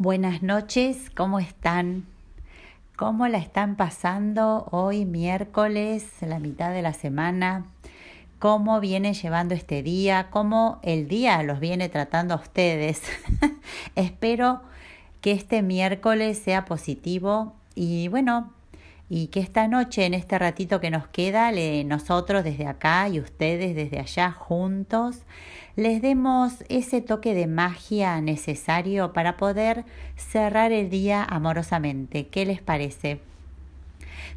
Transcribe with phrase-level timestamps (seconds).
[0.00, 2.06] Buenas noches, ¿cómo están?
[2.94, 7.66] ¿Cómo la están pasando hoy miércoles, la mitad de la semana?
[8.38, 10.28] ¿Cómo viene llevando este día?
[10.30, 13.02] ¿Cómo el día los viene tratando a ustedes?
[13.96, 14.60] Espero
[15.20, 18.52] que este miércoles sea positivo y bueno,
[19.10, 21.50] y que esta noche, en este ratito que nos queda,
[21.84, 25.20] nosotros desde acá y ustedes desde allá juntos,
[25.76, 29.84] les demos ese toque de magia necesario para poder
[30.16, 32.26] cerrar el día amorosamente.
[32.26, 33.20] ¿Qué les parece?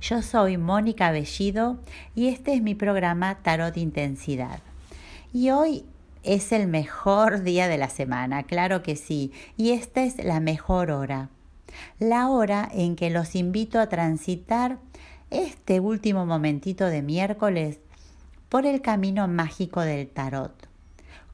[0.02, 1.78] Yo soy Mónica Bellido
[2.16, 4.60] y este es mi programa Tarot Intensidad.
[5.34, 5.86] Y hoy
[6.24, 10.92] es el mejor día de la semana, claro que sí, y esta es la mejor
[10.92, 11.30] hora.
[12.00, 14.80] La hora en que los invito a transitar
[15.30, 17.80] este último momentito de miércoles
[18.50, 20.72] por el camino mágico del tarot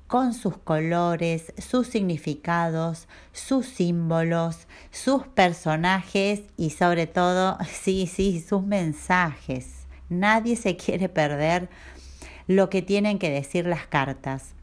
[0.08, 8.64] con sus colores, sus significados, sus símbolos, sus personajes y sobre todo, sí, sí, sus
[8.64, 9.86] mensajes.
[10.09, 11.69] Nadie se quiere perder
[12.47, 14.53] lo que tienen que decir las cartas.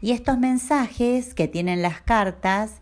[0.00, 2.80] Y estos mensajes que tienen las cartas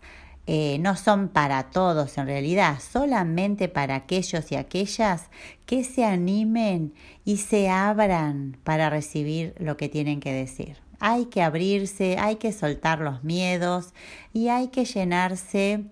[0.51, 5.29] eh, no son para todos en realidad, solamente para aquellos y aquellas
[5.67, 10.77] que se animen y se abran para recibir lo que tienen que decir.
[10.99, 13.93] Hay que abrirse, hay que soltar los miedos
[14.33, 15.83] y hay que llenarse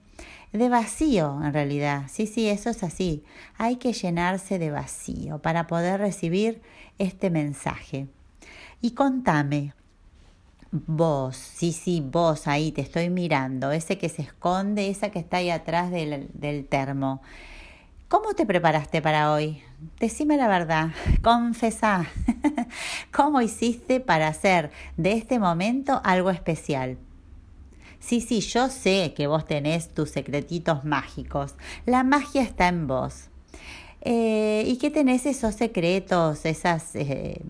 [0.51, 2.05] de vacío en realidad.
[2.09, 3.23] Sí, sí, eso es así.
[3.59, 6.63] Hay que llenarse de vacío para poder recibir
[6.97, 8.07] este mensaje.
[8.81, 9.75] Y contame,
[10.85, 15.37] vos, sí, sí, vos ahí te estoy mirando, ese que se esconde, esa que está
[15.37, 17.21] ahí atrás del, del termo.
[18.07, 19.61] ¿Cómo te preparaste para hoy?
[19.99, 20.91] Decime la verdad,
[21.23, 22.07] confesá.
[23.11, 26.97] ¿Cómo hiciste para hacer de este momento algo especial?
[27.99, 31.55] Sí, sí, yo sé que vos tenés tus secretitos mágicos.
[31.85, 33.29] La magia está en vos.
[34.01, 37.41] Eh, ¿Y qué tenés esos secretos, esas eh,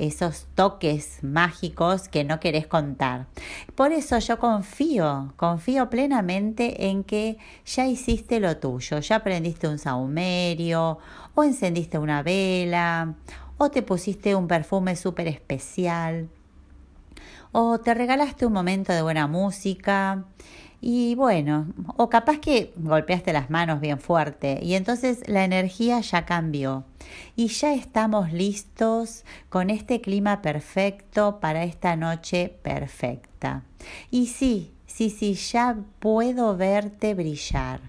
[0.00, 3.26] esos toques mágicos que no querés contar.
[3.74, 9.78] Por eso yo confío, confío plenamente en que ya hiciste lo tuyo, ya aprendiste un
[9.78, 10.98] saumerio,
[11.34, 13.14] o encendiste una vela,
[13.58, 16.28] o te pusiste un perfume súper especial,
[17.52, 20.24] o te regalaste un momento de buena música,
[20.80, 26.24] y bueno, o capaz que golpeaste las manos bien fuerte y entonces la energía ya
[26.24, 26.84] cambió
[27.36, 33.62] y ya estamos listos con este clima perfecto para esta noche perfecta.
[34.10, 37.80] Y sí, sí, sí, ya puedo verte brillar.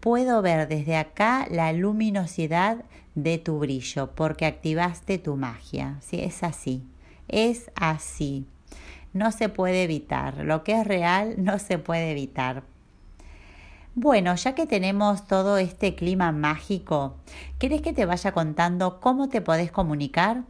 [0.00, 5.96] Puedo ver desde acá la luminosidad de tu brillo porque activaste tu magia.
[6.00, 6.84] Sí, es así.
[7.28, 8.46] Es así
[9.16, 10.38] no se puede evitar.
[10.44, 12.62] Lo que es real no se puede evitar.
[13.94, 17.16] Bueno, ya que tenemos todo este clima mágico,
[17.58, 20.42] ¿querés que te vaya contando cómo te podés comunicar?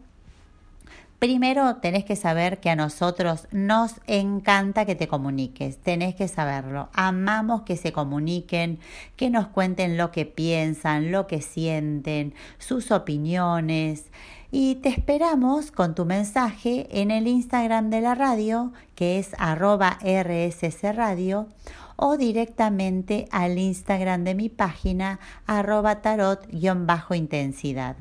[1.18, 6.90] Primero tenés que saber que a nosotros nos encanta que te comuniques, tenés que saberlo.
[6.92, 8.80] Amamos que se comuniquen,
[9.16, 14.10] que nos cuenten lo que piensan, lo que sienten, sus opiniones.
[14.50, 19.98] Y te esperamos con tu mensaje en el Instagram de la radio, que es arroba
[20.02, 21.48] RSC Radio,
[21.96, 27.96] o directamente al Instagram de mi página arroba tarot-intensidad.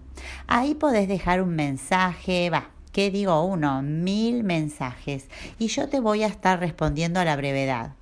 [0.48, 3.82] Ahí podés dejar un mensaje, va, ¿qué digo uno?
[3.82, 7.94] Mil mensajes y yo te voy a estar respondiendo a la brevedad.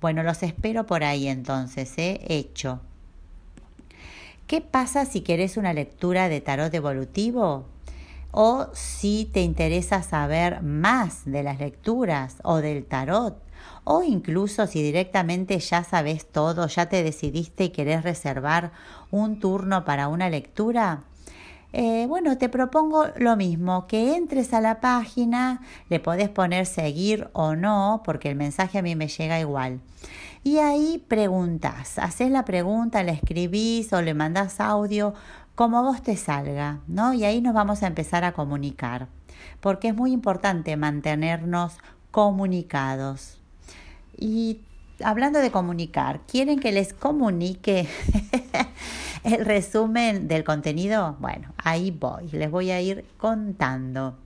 [0.00, 2.20] Bueno, los espero por ahí entonces, ¿eh?
[2.26, 2.80] Hecho.
[4.46, 7.66] ¿Qué pasa si querés una lectura de tarot evolutivo?
[8.32, 13.40] O si te interesa saber más de las lecturas o del tarot.
[13.84, 18.72] O incluso si directamente ya sabes todo, ya te decidiste y querés reservar
[19.12, 21.04] un turno para una lectura,
[21.74, 27.28] eh, bueno, te propongo lo mismo, que entres a la página, le podés poner seguir
[27.32, 29.80] o no, porque el mensaje a mí me llega igual.
[30.44, 35.14] Y ahí preguntas, haces la pregunta, la escribís o le mandás audio,
[35.54, 37.12] como vos te salga, ¿no?
[37.12, 39.08] Y ahí nos vamos a empezar a comunicar,
[39.60, 41.78] porque es muy importante mantenernos
[42.10, 43.40] comunicados.
[44.16, 44.60] Y
[45.02, 47.88] hablando de comunicar, ¿quieren que les comunique
[49.24, 54.16] el resumen del contenido, bueno, ahí voy, les voy a ir contando.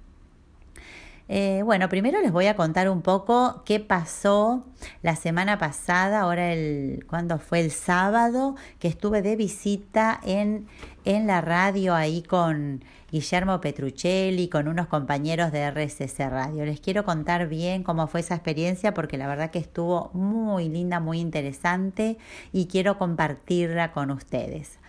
[1.28, 4.64] Eh, bueno, primero les voy a contar un poco qué pasó
[5.02, 10.68] la semana pasada, ahora el, cuando fue el sábado, que estuve de visita en,
[11.06, 16.66] en la radio ahí con Guillermo Petruccelli, con unos compañeros de RSS Radio.
[16.66, 20.98] Les quiero contar bien cómo fue esa experiencia porque la verdad que estuvo muy linda,
[20.98, 22.18] muy interesante
[22.52, 24.80] y quiero compartirla con ustedes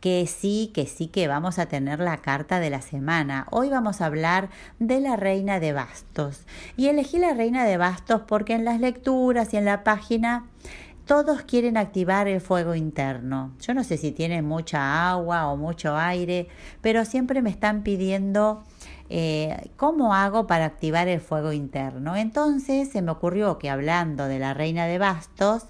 [0.00, 3.46] que sí, que sí que vamos a tener la carta de la semana.
[3.50, 6.46] Hoy vamos a hablar de la reina de bastos.
[6.78, 10.46] Y elegí la reina de bastos porque en las lecturas y en la página
[11.10, 13.52] todos quieren activar el fuego interno.
[13.60, 16.46] Yo no sé si tienen mucha agua o mucho aire,
[16.82, 18.62] pero siempre me están pidiendo
[19.08, 22.14] eh, cómo hago para activar el fuego interno.
[22.14, 25.64] Entonces se me ocurrió que hablando de la reina de bastos,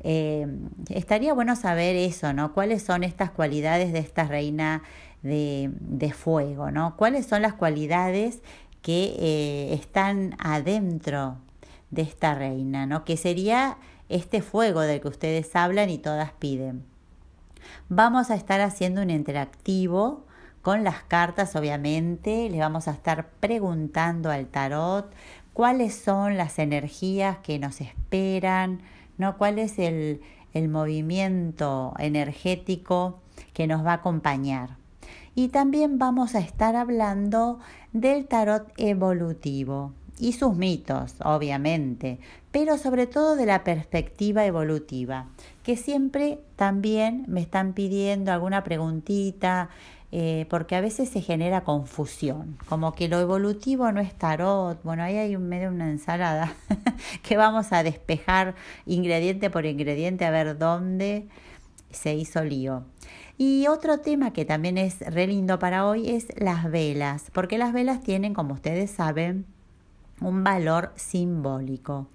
[0.00, 0.46] eh,
[0.90, 2.52] estaría bueno saber eso, ¿no?
[2.52, 4.82] ¿Cuáles son estas cualidades de esta reina
[5.22, 6.98] de, fuego, ¿no?
[6.98, 8.42] ¿Cuáles son las cualidades
[8.82, 11.38] que eh, están adentro
[11.90, 13.06] de esta reina, ¿no?
[13.06, 13.78] Que sería
[14.12, 16.84] este fuego del que ustedes hablan y todas piden.
[17.88, 20.24] Vamos a estar haciendo un interactivo
[20.60, 22.50] con las cartas, obviamente.
[22.50, 25.12] Le vamos a estar preguntando al tarot
[25.54, 28.82] cuáles son las energías que nos esperan,
[29.16, 29.38] ¿no?
[29.38, 30.20] ¿Cuál es el,
[30.52, 33.20] el movimiento energético
[33.54, 34.76] que nos va a acompañar?
[35.34, 37.58] Y también vamos a estar hablando
[37.92, 42.20] del tarot evolutivo y sus mitos, obviamente,
[42.52, 45.26] pero sobre todo de la perspectiva evolutiva,
[45.64, 49.70] que siempre también me están pidiendo alguna preguntita,
[50.14, 55.02] eh, porque a veces se genera confusión, como que lo evolutivo no es tarot, bueno,
[55.02, 56.54] ahí hay un medio una ensalada
[57.22, 58.54] que vamos a despejar
[58.84, 61.26] ingrediente por ingrediente a ver dónde
[61.90, 62.84] se hizo lío.
[63.38, 67.72] Y otro tema que también es re lindo para hoy es las velas, porque las
[67.72, 69.46] velas tienen, como ustedes saben,
[70.20, 72.08] un valor simbólico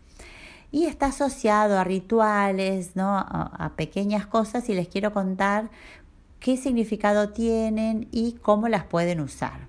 [0.71, 3.17] y está asociado a rituales, ¿no?
[3.17, 5.69] a, pequeñas cosas y les quiero contar
[6.39, 9.67] qué significado tienen y cómo las pueden usar.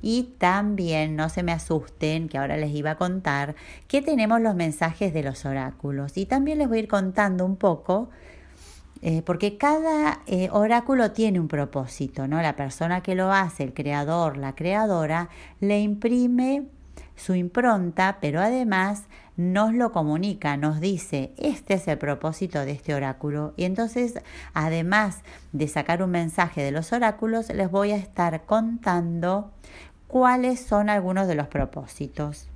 [0.00, 3.56] Y también no se me asusten, que ahora les iba a contar,
[3.88, 6.16] que tenemos los mensajes de los oráculos.
[6.16, 8.08] Y también les voy a ir contando un poco,
[9.02, 12.40] eh, porque cada eh, oráculo tiene un propósito, ¿no?
[12.40, 15.30] La persona que lo hace, el creador, la creadora,
[15.60, 16.66] le imprime
[17.16, 19.04] su impronta, pero además
[19.38, 23.54] nos lo comunica, nos dice, este es el propósito de este oráculo.
[23.56, 24.20] Y entonces,
[24.52, 29.52] además de sacar un mensaje de los oráculos, les voy a estar contando
[30.08, 32.48] cuáles son algunos de los propósitos.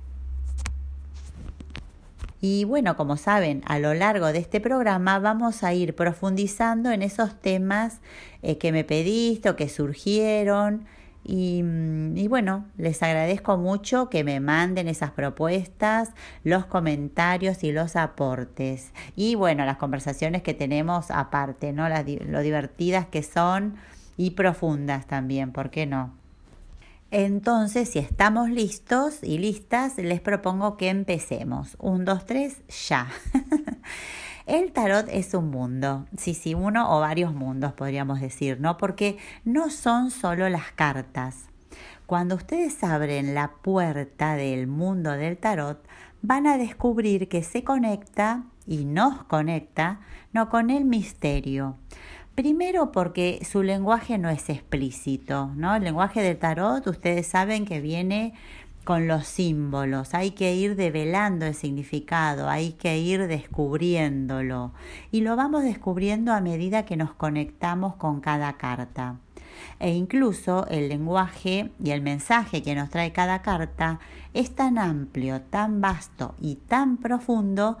[2.41, 7.01] Y bueno, como saben, a lo largo de este programa vamos a ir profundizando en
[7.01, 8.01] esos temas
[8.41, 10.85] eh, que me pediste o que surgieron
[11.25, 16.11] Mm, y, bueno, les agradezco mucho que me manden esas propuestas,
[16.43, 18.91] los comentarios y los aportes.
[19.15, 21.87] Y bueno, las conversaciones que tenemos aparte, ¿no?
[21.89, 23.75] Las, lo divertidas que son
[24.17, 26.13] y profundas también, ¿por qué no?
[27.11, 31.77] Entonces, si estamos listos y listas, les propongo que empecemos.
[31.79, 33.07] Un, dos, tres, ya.
[34.45, 38.77] El tarot es un mundo, sí, sí, uno o varios mundos podríamos decir, ¿no?
[38.77, 41.45] Porque no son solo las cartas.
[42.05, 45.81] Cuando ustedes abren la puerta del mundo del tarot,
[46.21, 50.01] van a descubrir que se conecta y nos conecta,
[50.33, 51.77] no con el misterio.
[52.35, 55.75] Primero porque su lenguaje no es explícito, ¿no?
[55.75, 58.33] El lenguaje del tarot, ustedes saben que viene
[58.83, 64.73] con los símbolos, hay que ir develando el significado, hay que ir descubriéndolo.
[65.11, 69.17] Y lo vamos descubriendo a medida que nos conectamos con cada carta.
[69.79, 73.99] E incluso el lenguaje y el mensaje que nos trae cada carta
[74.33, 77.77] es tan amplio, tan vasto y tan profundo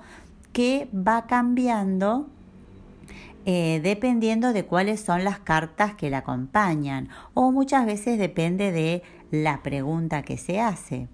[0.53, 2.27] que va cambiando
[3.45, 7.09] eh, dependiendo de cuáles son las cartas que la acompañan.
[7.33, 11.07] O muchas veces depende de la pregunta que se hace.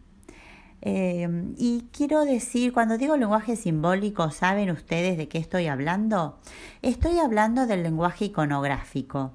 [0.82, 6.38] Em, y quiero decir, cuando digo lenguaje simbólico, ¿saben ustedes de qué estoy hablando?
[6.82, 9.32] Estoy hablando del lenguaje iconográfico,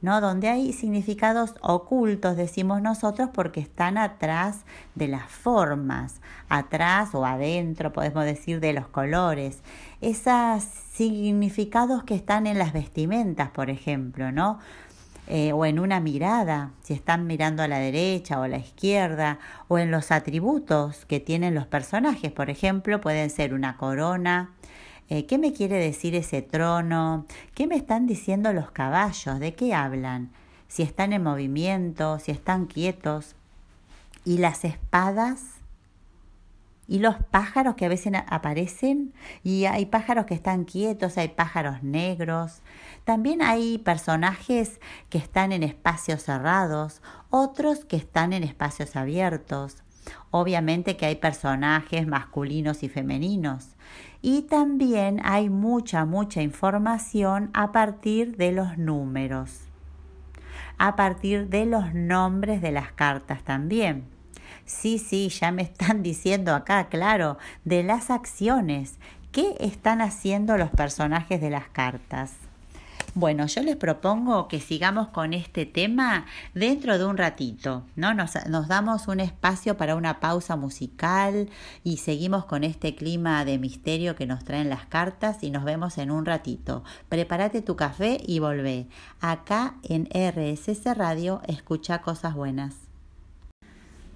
[0.00, 0.20] ¿no?
[0.20, 7.92] Donde hay significados ocultos, decimos nosotros, porque están atrás de las formas, atrás o adentro,
[7.92, 9.62] podemos decir, de los colores.
[10.00, 14.60] Esos significados que están en las vestimentas, por ejemplo, ¿no?
[15.32, 19.38] Eh, o en una mirada, si están mirando a la derecha o a la izquierda,
[19.68, 24.50] o en los atributos que tienen los personajes, por ejemplo, pueden ser una corona.
[25.08, 27.26] Eh, ¿Qué me quiere decir ese trono?
[27.54, 29.38] ¿Qué me están diciendo los caballos?
[29.38, 30.32] ¿De qué hablan?
[30.66, 33.36] Si están en movimiento, si están quietos.
[34.24, 35.59] Y las espadas,
[36.90, 41.84] y los pájaros que a veces aparecen y hay pájaros que están quietos, hay pájaros
[41.84, 42.62] negros.
[43.04, 49.84] También hay personajes que están en espacios cerrados, otros que están en espacios abiertos.
[50.32, 53.76] Obviamente que hay personajes masculinos y femeninos.
[54.20, 59.60] Y también hay mucha, mucha información a partir de los números,
[60.76, 64.19] a partir de los nombres de las cartas también.
[64.70, 68.98] Sí, sí, ya me están diciendo acá, claro, de las acciones.
[69.32, 72.32] ¿Qué están haciendo los personajes de las cartas?
[73.14, 78.14] Bueno, yo les propongo que sigamos con este tema dentro de un ratito, ¿no?
[78.14, 78.34] Nos,
[78.68, 81.48] damos un espacio para una pausa musical
[81.82, 85.98] y seguimos con este clima de misterio que nos traen las cartas y nos vemos
[85.98, 86.84] en un ratito.
[87.08, 88.86] Prepárate tu café y volvé.
[89.20, 92.89] Acá en RSS Radio, escucha cosas buenas.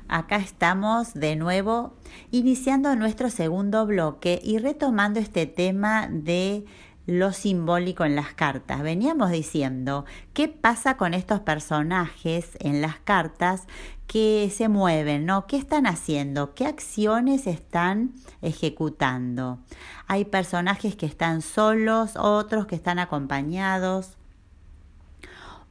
[0.08, 1.94] Acá estamos de nuevo
[2.30, 6.64] iniciando nuestro segundo bloque y retomando este tema de
[7.06, 8.82] lo simbólico en las cartas.
[8.82, 13.66] Veníamos diciendo, ¿qué pasa con estos personajes en las cartas
[14.06, 15.46] que se mueven, ¿no?
[15.46, 16.54] ¿Qué están haciendo?
[16.54, 19.58] ¿Qué acciones están ejecutando?
[20.06, 24.16] Hay personajes que están solos, otros que están acompañados,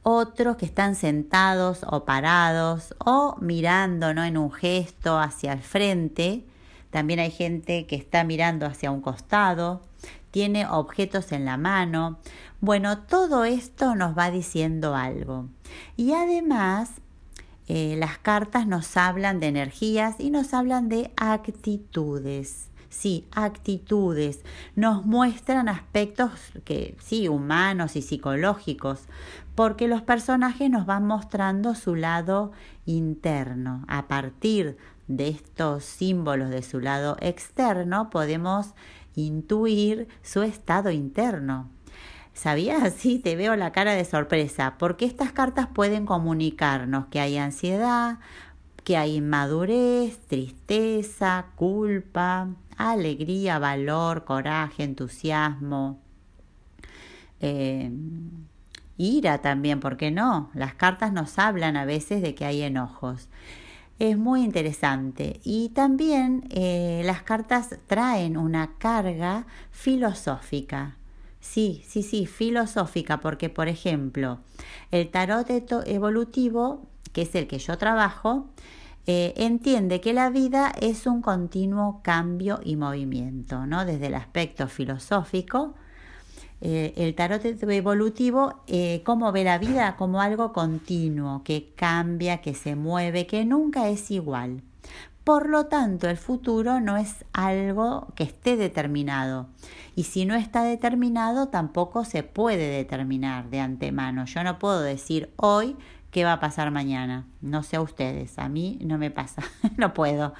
[0.04, 4.22] otros que están sentados o parados o mirando, ¿no?
[4.22, 6.44] En un gesto hacia el frente.
[6.90, 9.82] También hay gente que está mirando hacia un costado
[10.34, 12.18] tiene objetos en la mano.
[12.60, 15.46] Bueno, todo esto nos va diciendo algo.
[15.96, 16.90] Y además,
[17.68, 22.66] eh, las cartas nos hablan de energías y nos hablan de actitudes.
[22.88, 24.40] Sí, actitudes.
[24.74, 26.32] Nos muestran aspectos
[26.64, 29.02] que sí, humanos y psicológicos,
[29.54, 32.52] porque los personajes nos van mostrando su lado
[32.86, 33.84] interno.
[33.88, 38.74] A partir de estos símbolos de su lado externo podemos
[39.14, 41.68] intuir su estado interno.
[42.32, 42.94] ¿Sabías?
[42.98, 48.18] Sí, te veo la cara de sorpresa, porque estas cartas pueden comunicarnos que hay ansiedad,
[48.82, 56.00] que hay inmadurez, tristeza, culpa, alegría, valor, coraje, entusiasmo,
[57.40, 57.90] eh,
[58.96, 60.50] ira también, ¿por qué no?
[60.54, 63.28] Las cartas nos hablan a veces de que hay enojos
[63.98, 65.40] es muy interesante.
[65.44, 70.96] Y también eh, las cartas traen una carga filosófica.
[71.40, 74.40] Sí, sí, sí, filosófica, porque por ejemplo,
[74.90, 75.46] el tarot
[75.86, 78.48] evolutivo, que es el que yo trabajo,
[79.06, 83.84] eh, entiende que la vida es un continuo cambio y movimiento, ¿no?
[83.84, 85.74] Desde el aspecto filosófico,
[86.66, 92.54] eh, el tarot evolutivo, eh, cómo ve la vida como algo continuo, que cambia, que
[92.54, 94.62] se mueve, que nunca es igual.
[95.24, 99.46] Por lo tanto, el futuro no es algo que esté determinado.
[99.94, 104.24] Y si no está determinado, tampoco se puede determinar de antemano.
[104.24, 105.76] Yo no puedo decir hoy
[106.10, 107.26] qué va a pasar mañana.
[107.42, 109.42] No sé a ustedes, a mí no me pasa,
[109.76, 110.32] no puedo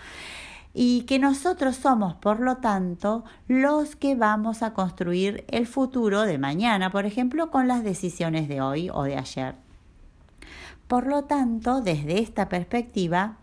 [0.75, 6.37] y que nosotros somos, por lo tanto, los que vamos a construir el futuro de
[6.37, 9.55] mañana, por ejemplo, con las decisiones de hoy o de ayer.
[10.89, 13.39] Por lo tanto, desde esta perspectiva,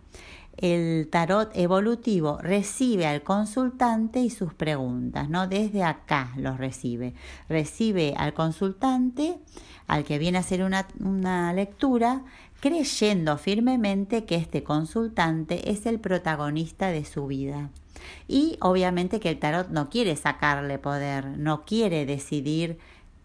[0.58, 5.48] el tarot evolutivo recibe al consultante y sus preguntas, ¿no?
[5.48, 7.16] Desde acá los recibe.
[7.50, 9.40] Recibe al consultante,
[9.88, 12.24] al que viene a hacer una, una lectura,
[12.62, 17.72] creyendo firmemente que este consultante es el protagonista de su vida.
[18.28, 22.78] Y obviamente que el tarot no quiere sacarle poder, no quiere decidir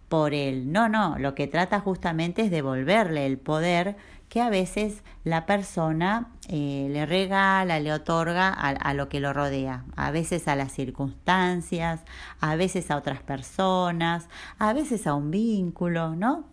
[0.09, 0.73] por él.
[0.73, 3.97] No, no, lo que trata justamente es devolverle el poder
[4.31, 9.33] que a veces la persona eh, le regala, le otorga a, a, lo que lo
[9.35, 12.01] rodea, a veces a las circunstancias,
[12.41, 14.29] a veces a otras personas,
[14.59, 16.45] a veces a un vínculo, ¿no?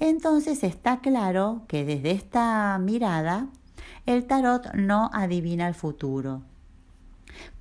[0.00, 3.48] Entonces está claro que desde esta mirada
[4.06, 6.42] el tarot no adivina el futuro.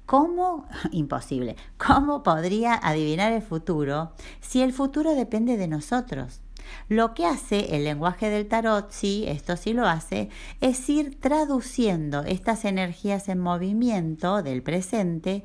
[0.05, 0.65] ¿Cómo?
[0.91, 1.55] Imposible.
[1.77, 6.41] ¿Cómo podría adivinar el futuro si el futuro depende de nosotros?
[6.89, 10.29] Lo que hace el lenguaje del tarot, sí, esto sí lo hace,
[10.61, 15.43] es ir traduciendo estas energías en movimiento del presente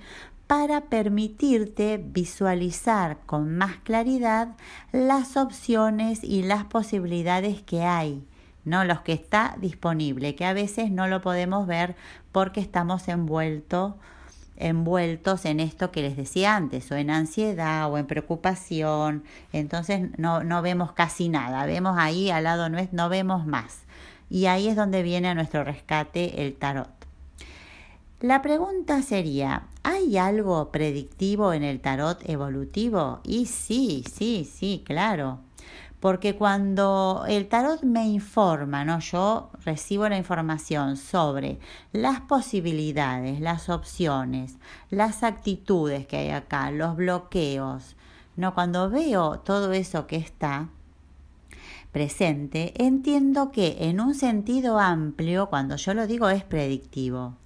[0.52, 4.48] para permitirte visualizar con más claridad
[4.92, 8.22] las opciones y las posibilidades que hay,
[8.66, 11.96] no los que está disponible, que a veces no lo podemos ver
[12.32, 13.94] porque estamos envueltos
[14.58, 20.44] envueltos en esto que les decía antes, o en ansiedad o en preocupación, entonces no,
[20.44, 23.84] no vemos casi nada, vemos ahí al lado nuestro, no vemos más.
[24.28, 27.01] Y ahí es donde viene a nuestro rescate el tarot.
[28.22, 33.18] La pregunta sería, ¿hay algo predictivo en el tarot evolutivo?
[33.24, 35.40] Y sí, sí, sí, claro.
[35.98, 39.00] Porque cuando el tarot me informa, ¿no?
[39.00, 41.58] Yo recibo la información sobre
[41.90, 44.56] las posibilidades, las opciones,
[44.88, 47.96] las actitudes que hay acá, los bloqueos.
[48.36, 50.68] No, cuando veo todo eso que está,
[51.90, 57.41] presente, entiendo que en un sentido amplio, cuando yo lo digo, es predictivo.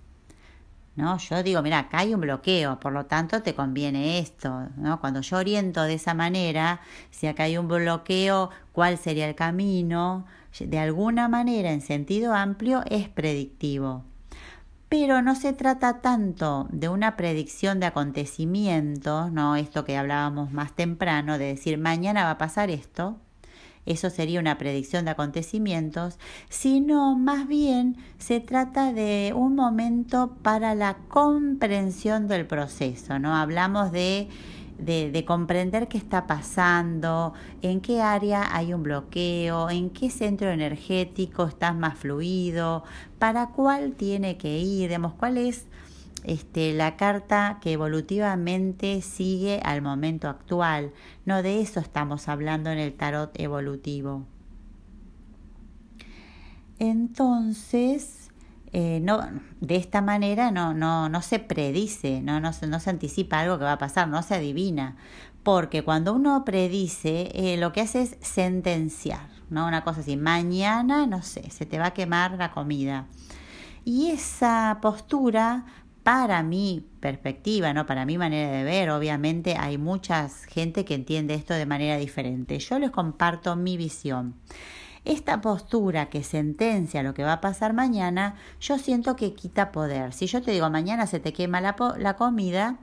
[0.97, 1.19] ¿No?
[1.19, 5.01] Yo digo, mira, acá hay un bloqueo, por lo tanto te conviene esto, ¿no?
[5.01, 10.27] Cuando yo oriento de esa manera, si acá hay un bloqueo, ¿cuál sería el camino?
[10.59, 14.05] De alguna manera, en sentido amplio, es predictivo.
[14.89, 19.57] Pero no se trata tanto de una predicción de acontecimientos, ¿no?
[19.57, 23.19] Esto que hablábamos más temprano, de decir mañana va a pasar esto,
[23.87, 30.75] eso sería una predicción de acontecimientos, sino más bien se trata de un momento para
[30.75, 33.35] la comprensión del proceso, ¿no?
[33.35, 34.29] Hablamos de
[34.79, 41.45] de, comprender qué está pasando, en qué área hay un bloqueo, en qué centro energético
[41.45, 42.85] estás más fluido,
[43.19, 45.67] para cuál tiene que ir, digamos, cuál es
[46.27, 50.93] este, la carta que evolutivamente sigue al momento actual.
[51.25, 54.25] No de eso estamos hablando en el tarot evolutivo.
[56.81, 58.31] Entonces,
[58.73, 59.21] eh, no,
[59.61, 63.65] de esta manera no, no, no se predice, no, no, no, se anticipa algo que
[63.65, 64.97] va a pasar, no se adivina.
[65.45, 69.67] Porque cuando uno predice, eh, lo que hace es sentenciar, ¿no?
[69.67, 73.07] Una cosa así, mañana, no sé, se te va a quemar la comida.
[73.85, 75.65] Y esa postura
[76.07, 77.85] para mi perspectiva, ¿no?
[77.85, 82.61] para mi manera de ver, obviamente hay mucha gente que entiende esto de manera diferente.
[82.61, 84.37] Yo les comparto mi visión.
[85.05, 90.13] Esta postura que sentencia lo que va a pasar mañana, yo siento que quita poder.
[90.13, 92.79] Si yo te digo mañana se te quema la, la comida,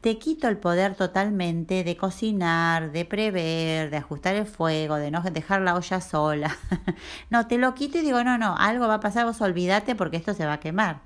[0.00, 5.20] te quito el poder totalmente de cocinar, de prever, de ajustar el fuego, de no
[5.22, 6.56] dejar la olla sola.
[7.30, 10.16] no, te lo quito y digo, no, no, algo va a pasar, vos olvídate porque
[10.16, 11.00] esto se va a quemar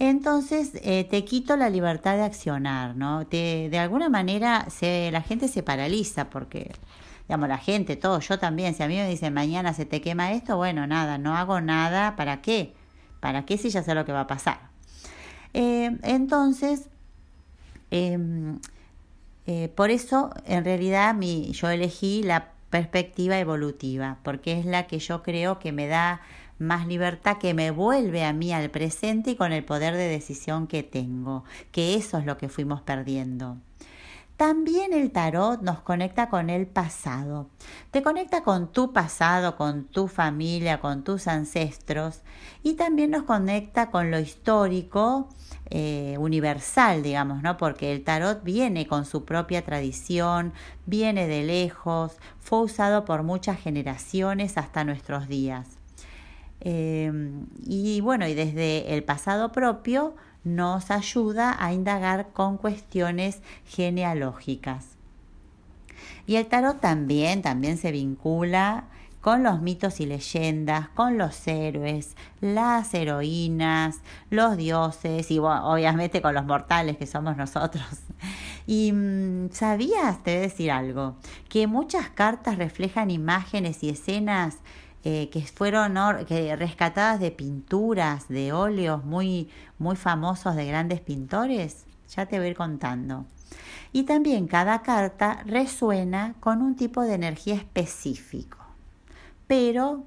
[0.00, 3.24] entonces eh, te quito la libertad de accionar, ¿no?
[3.24, 6.72] de alguna manera se, la gente se paraliza porque,
[7.28, 10.32] digamos, la gente, todo, yo también, si a mí me dicen mañana se te quema
[10.32, 12.72] esto, bueno, nada, no hago nada, ¿para qué?
[13.20, 14.70] ¿Para qué si ya sé lo que va a pasar?
[15.52, 16.88] Eh, entonces,
[17.90, 18.58] em,
[19.46, 24.98] eh, por eso, en realidad, mi, yo elegí la perspectiva evolutiva, porque es la que
[24.98, 26.22] yo creo que me da
[26.60, 30.66] más libertad que me vuelve a mí al presente y con el poder de decisión
[30.66, 33.56] que tengo, que eso es lo que fuimos perdiendo.
[34.40, 37.50] También el tarot nos conecta con el pasado.
[37.90, 42.22] Te conecta con tu pasado, con tu familia, con tus ancestros
[42.62, 45.28] y también nos conecta con lo histórico
[45.68, 47.58] eh, universal, digamos, ¿no?
[47.58, 50.54] Porque el tarot viene con su propia tradición,
[50.86, 55.79] viene de lejos, fue usado por muchas generaciones hasta nuestros días.
[56.60, 64.96] Em, y bueno, y desde el pasado propio nos ayuda a indagar con cuestiones genealógicas.
[66.26, 68.84] Y el tarot también, también se vincula
[69.20, 76.34] con los mitos y leyendas, con los héroes, las heroínas, los dioses y obviamente con
[76.34, 77.84] los mortales que somos nosotros.
[78.66, 81.16] Y mm, sabías, te voy a decir algo,
[81.48, 84.58] que muchas cartas reflejan imágenes y escenas
[85.04, 85.94] eh, que fueron
[86.26, 91.84] que rescatadas de pinturas, de óleos muy, muy famosos de grandes pintores.
[92.14, 93.24] Ya te voy a ir contando.
[93.92, 98.58] Y también cada carta resuena con un tipo de energía específico.
[99.46, 100.04] Pero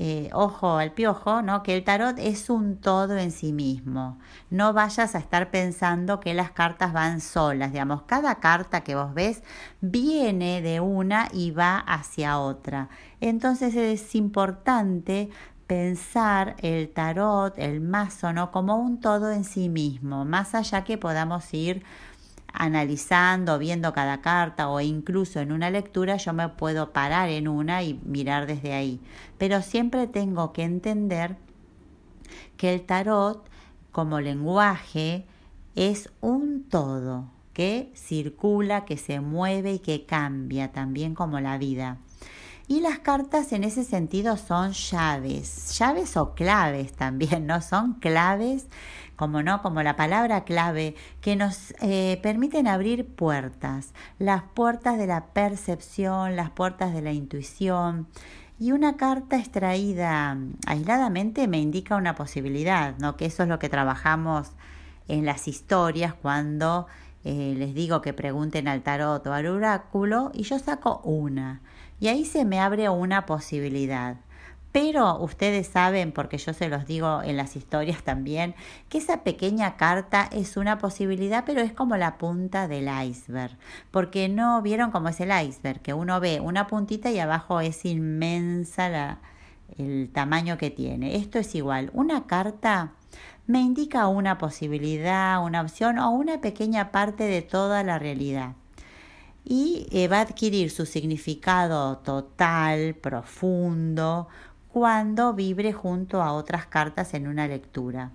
[0.00, 1.64] eh, ojo al piojo, ¿no?
[1.64, 4.18] Que el tarot es un todo en sí mismo.
[4.48, 9.12] No vayas a estar pensando que las cartas van solas, digamos, cada carta que vos
[9.12, 9.42] ves
[9.80, 12.88] viene de una y va hacia otra.
[13.20, 15.30] Entonces es importante
[15.66, 18.52] pensar el tarot, el mazo, ¿no?
[18.52, 21.84] Como un todo en sí mismo, más allá que podamos ir
[22.58, 27.84] analizando, viendo cada carta o incluso en una lectura yo me puedo parar en una
[27.84, 29.00] y mirar desde ahí.
[29.38, 31.36] Pero siempre tengo que entender
[32.56, 33.48] que el tarot
[33.92, 35.24] como lenguaje
[35.76, 41.98] es un todo que circula, que se mueve y que cambia también como la vida.
[42.66, 47.62] Y las cartas en ese sentido son llaves, llaves o claves también, ¿no?
[47.62, 48.66] Son claves
[49.18, 55.08] como no, como la palabra clave, que nos eh, permiten abrir puertas, las puertas de
[55.08, 58.06] la percepción, las puertas de la intuición.
[58.60, 63.16] y una carta extraída aisladamente me indica una posibilidad, ¿no?
[63.16, 64.52] Que eso es lo que trabajamos
[65.08, 66.86] en las historias cuando
[67.24, 71.60] eh, les digo que pregunten al tarot o al oráculo y yo saco una
[72.00, 74.16] y ahí se me abre una posibilidad.
[74.70, 78.54] Pero ustedes saben, porque yo se los digo en las historias también,
[78.88, 83.56] que esa pequeña carta es una posibilidad, pero es como la punta del iceberg.
[83.90, 87.84] Porque no vieron cómo es el iceberg, que uno ve una puntita y abajo es
[87.86, 89.18] inmensa la,
[89.78, 91.16] el tamaño que tiene.
[91.16, 91.90] Esto es igual.
[91.94, 92.92] Una carta
[93.46, 98.52] me indica una posibilidad, una opción o una pequeña parte de toda la realidad
[99.48, 104.28] y eh, va a adquirir su significado total, profundo,
[104.78, 108.12] cuando vibre junto a otras cartas en una lectura.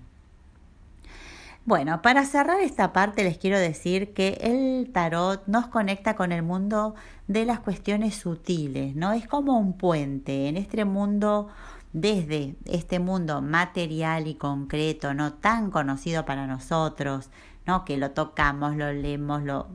[1.66, 6.42] Bueno, para cerrar esta parte les quiero decir que el tarot nos conecta con el
[6.42, 6.96] mundo
[7.28, 9.12] de las cuestiones sutiles, ¿no?
[9.12, 11.50] Es como un puente en este mundo,
[11.92, 17.30] desde este mundo material y concreto, no tan conocido para nosotros,
[17.68, 17.84] ¿no?
[17.84, 19.68] Que lo tocamos, lo leemos, lo,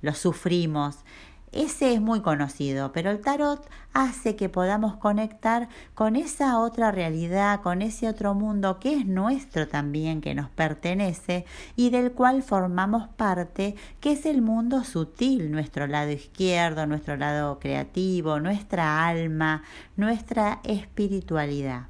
[0.00, 1.04] lo sufrimos,
[1.52, 7.60] ese es muy conocido, pero el tarot hace que podamos conectar con esa otra realidad,
[7.60, 13.08] con ese otro mundo que es nuestro también, que nos pertenece y del cual formamos
[13.08, 19.64] parte, que es el mundo sutil, nuestro lado izquierdo, nuestro lado creativo, nuestra alma,
[19.96, 21.86] nuestra espiritualidad.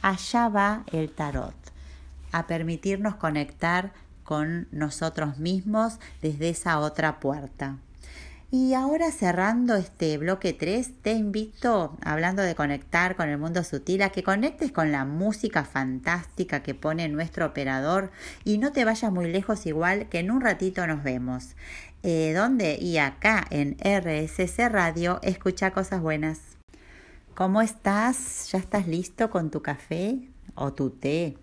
[0.00, 1.54] Allá va el tarot,
[2.32, 3.92] a permitirnos conectar
[4.24, 7.76] con nosotros mismos desde esa otra puerta.
[8.54, 14.02] Y ahora cerrando este bloque 3, te invito, hablando de conectar con el mundo sutil,
[14.02, 18.10] a que conectes con la música fantástica que pone nuestro operador
[18.44, 21.56] y no te vayas muy lejos igual que en un ratito nos vemos.
[22.02, 22.76] Eh, ¿Dónde?
[22.78, 26.40] Y acá en RSC Radio, escucha cosas buenas.
[27.34, 28.50] ¿Cómo estás?
[28.52, 31.38] ¿Ya estás listo con tu café o tu té?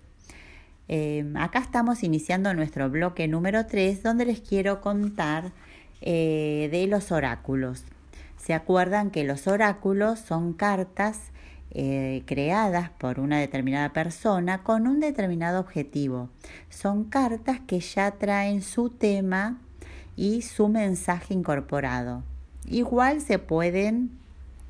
[0.87, 5.53] Eh, acá estamos iniciando nuestro bloque número 3 donde les quiero contar
[6.01, 7.83] eh, de los oráculos.
[8.37, 11.19] ¿Se acuerdan que los oráculos son cartas
[11.71, 16.29] eh, creadas por una determinada persona con un determinado objetivo?
[16.69, 19.59] Son cartas que ya traen su tema
[20.15, 22.23] y su mensaje incorporado.
[22.65, 24.19] Igual se pueden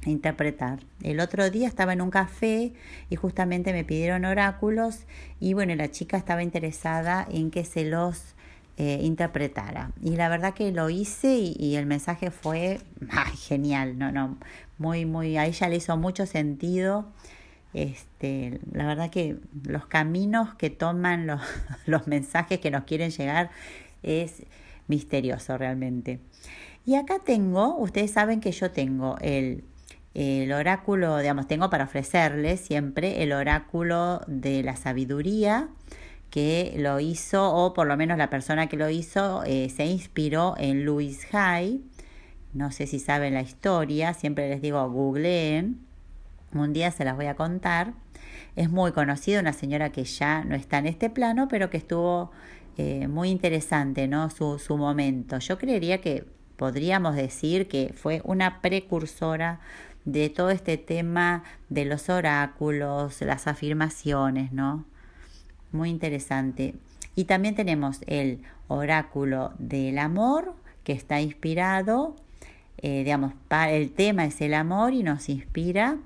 [0.06, 0.80] interpretar.
[1.04, 2.74] El otro día estaba en un café
[3.10, 5.06] y justamente me pidieron oráculos
[5.40, 8.36] y bueno, la chica estaba interesada en que se los
[8.82, 9.92] eh, interpretara.
[10.02, 12.80] Y la verdad que lo hice y, el mensaje fue
[13.38, 14.38] genial, no, no,
[14.78, 17.06] muy, muy, a ella le hizo mucho sentido.
[17.74, 21.42] Este, la verdad que los caminos que toman los,
[21.88, 23.50] los mensajes que nos quieren llegar
[24.02, 24.44] es
[24.88, 26.22] misterioso realmente.
[26.86, 29.66] Y acá tengo, ustedes saben que yo tengo el,
[30.14, 35.68] el oráculo, digamos, tengo para ofrecerles siempre el oráculo de la sabiduría,
[36.30, 40.56] que lo hizo, o por lo menos la persona que lo hizo, eh, se inspiró
[40.58, 41.84] en Louis Hay.
[42.54, 45.80] No sé si saben la historia, siempre les digo googleen.
[46.54, 47.94] Un día se las voy a contar.
[48.56, 52.32] Es muy conocida, una señora que ya no está en este plano, pero que estuvo
[52.78, 54.30] eh, muy interesante, ¿no?
[54.30, 55.40] Su, su momento.
[55.40, 56.26] Yo creería que
[56.58, 59.60] podríamos decir que fue una precursora
[60.06, 64.86] de todo este tema de los oráculos, las afirmaciones, ¿no?
[65.72, 66.76] Muy interesante.
[67.16, 70.54] Y también tenemos el oráculo del amor,
[70.84, 72.16] que está inspirado,
[72.78, 75.98] eh, digamos, para, el tema es el amor y nos inspira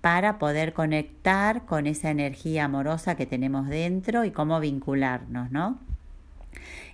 [0.00, 5.78] para poder conectar con esa energía amorosa que tenemos dentro y cómo vincularnos, ¿no?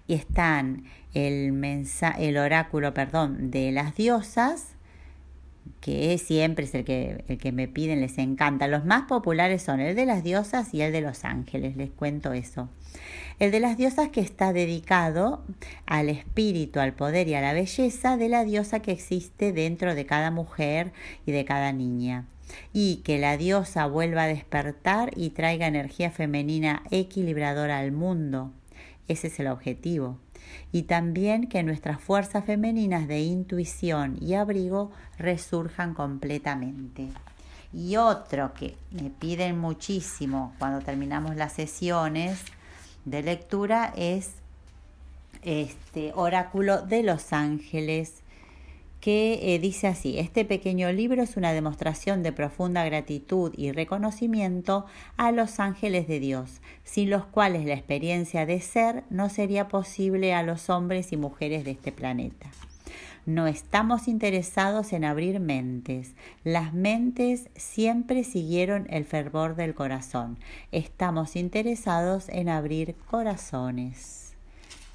[0.07, 1.87] Y están el,
[2.19, 4.72] el oráculo, perdón, de las diosas,
[5.81, 8.69] que siempre es el que, el que me piden, les encanta.
[8.69, 12.33] Los más populares son el de las diosas y el de los ángeles, les cuento
[12.33, 12.69] eso.
[13.39, 15.43] El de las diosas que está dedicado
[15.87, 20.07] al espíritu, al poder y a la belleza de la diosa que existe dentro de
[20.07, 20.93] cada mujer
[21.27, 22.27] y de cada niña.
[22.73, 28.53] Y que la diosa vuelva a despertar y traiga energía femenina equilibradora al mundo.
[29.09, 30.19] Ese es el objetivo
[30.73, 37.09] y también que nuestras fuerzas femeninas de intuición y abrigo resurjan completamente.
[37.73, 42.41] Y otro que me piden muchísimo cuando terminamos las sesiones
[43.05, 44.33] de lectura es
[45.43, 48.22] este oráculo de los ángeles
[49.03, 54.87] que eh, dice así, este pequeño libro es una demostración de profunda gratitud y reconocimiento
[55.17, 60.35] a los ángeles de Dios, sin los cuales la experiencia de ser no sería posible
[60.35, 62.49] a los hombres y mujeres de este planeta.
[63.27, 66.15] No estamos interesados en abrir mentes.
[66.45, 70.39] Las mentes siempre siguieron el fervor del corazón.
[70.71, 74.35] Estamos interesados en abrir corazones.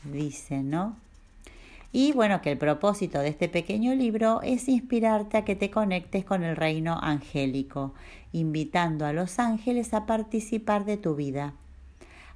[0.05, 0.95] Dice, ¿no?
[1.99, 6.23] Y bueno, que el propósito de este pequeño libro es inspirarte a que te conectes
[6.25, 7.95] con el reino angélico,
[8.31, 11.55] invitando a los ángeles a participar de tu vida.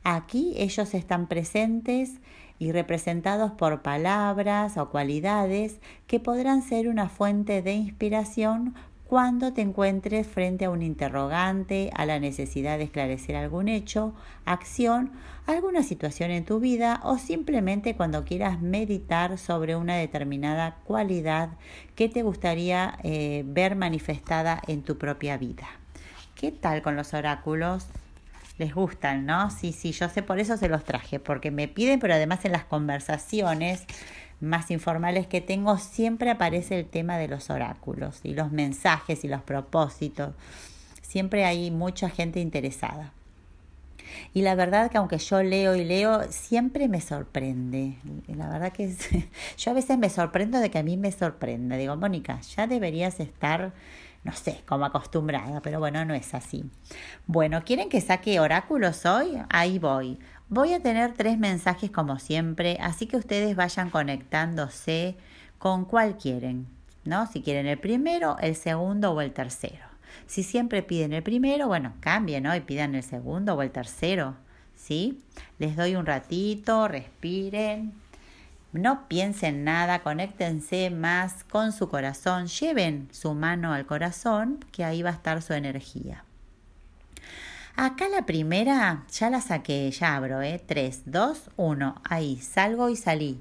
[0.04, 2.14] Aquí ellos están presentes
[2.58, 8.74] y representados por palabras o cualidades que podrán ser una fuente de inspiración
[9.12, 15.12] cuando te encuentres frente a un interrogante, a la necesidad de esclarecer algún hecho, acción,
[15.46, 21.50] alguna situación en tu vida o simplemente cuando quieras meditar sobre una determinada cualidad
[21.94, 25.68] que te gustaría eh, ver manifestada en tu propia vida.
[26.34, 27.88] ¿Qué tal con los oráculos?
[28.58, 29.50] les gustan, ¿no?
[29.50, 32.52] Sí, sí, yo sé, por eso se los traje, porque me piden, pero además en
[32.52, 33.86] las conversaciones
[34.42, 39.28] más informales que tengo, siempre aparece el tema de los oráculos y los mensajes y
[39.28, 40.34] los propósitos.
[41.02, 43.14] Siempre hay mucha gente interesada.
[44.34, 47.96] Y la verdad que aunque yo leo y leo, siempre me sorprende.
[48.28, 48.94] La verdad que
[49.58, 51.78] yo a veces me sorprendo de que a mí me sorprende.
[51.78, 53.74] Digo, Mónica, ya deberías estar,
[54.24, 56.64] no sé, como acostumbrada, pero bueno, no es así.
[57.28, 59.38] Bueno, ¿quieren que saque oráculos hoy?
[59.50, 60.18] Ahí voy.
[60.54, 65.16] Voy a tener tres mensajes como siempre, así que ustedes vayan conectándose
[65.58, 66.68] con cuál quieren,
[67.06, 67.26] ¿no?
[67.26, 69.86] Si quieren el primero, el segundo o el tercero.
[70.28, 72.54] Si siempre piden el primero, bueno, cambien, ¿no?
[72.54, 74.36] Y pidan el segundo o el tercero,
[74.76, 75.24] ¿sí?
[75.58, 77.94] Les doy un ratito, respiren,
[78.74, 85.02] no piensen nada, conéctense más con su corazón, lleven su mano al corazón, que ahí
[85.02, 86.26] va a estar su energía.
[87.76, 90.62] Acá la primera ya la saqué, ya abro, ¿eh?
[90.66, 91.96] 3, 2, 1.
[92.04, 93.40] Ahí, salgo y salí.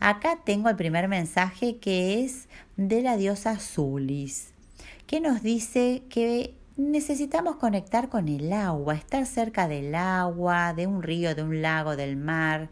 [0.00, 4.52] Acá tengo el primer mensaje que es de la diosa Zulis,
[5.06, 11.02] que nos dice que necesitamos conectar con el agua, estar cerca del agua, de un
[11.02, 12.70] río, de un lago, del mar,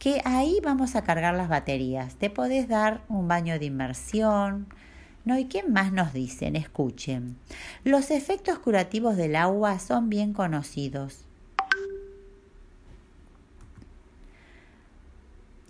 [0.00, 2.16] que ahí vamos a cargar las baterías.
[2.16, 4.66] Te podés dar un baño de inmersión,
[5.24, 5.38] ¿No?
[5.38, 6.54] ¿Y qué más nos dicen?
[6.54, 7.36] Escuchen.
[7.82, 11.24] Los efectos curativos del agua son bien conocidos.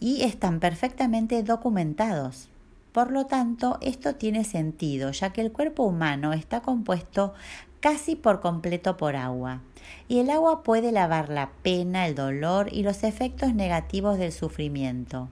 [0.00, 2.48] Y están perfectamente documentados.
[2.92, 7.34] Por lo tanto, esto tiene sentido, ya que el cuerpo humano está compuesto
[7.80, 9.60] casi por completo por agua,
[10.08, 15.28] y el agua puede lavar la pena, el dolor y los efectos negativos del sufrimiento.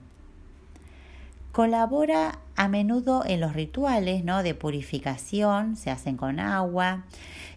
[1.53, 4.41] Colabora a menudo en los rituales ¿no?
[4.41, 7.05] de purificación, se hacen con agua,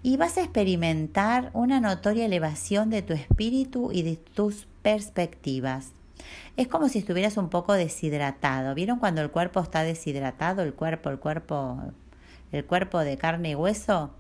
[0.02, 5.92] y vas a experimentar una notoria elevación de tu espíritu y de tus perspectivas.
[6.58, 8.74] Es como si estuvieras un poco deshidratado.
[8.74, 10.62] ¿Vieron cuando el cuerpo está deshidratado?
[10.62, 11.80] El cuerpo, el cuerpo,
[12.52, 14.10] el cuerpo de carne y hueso.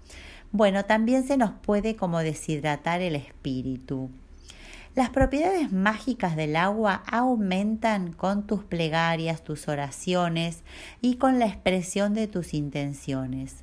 [0.52, 4.08] Bueno, también se nos puede como deshidratar el espíritu.
[4.96, 10.62] Las propiedades mágicas del agua aumentan con tus plegarias, tus oraciones
[11.02, 13.56] y con la expresión de tus intenciones.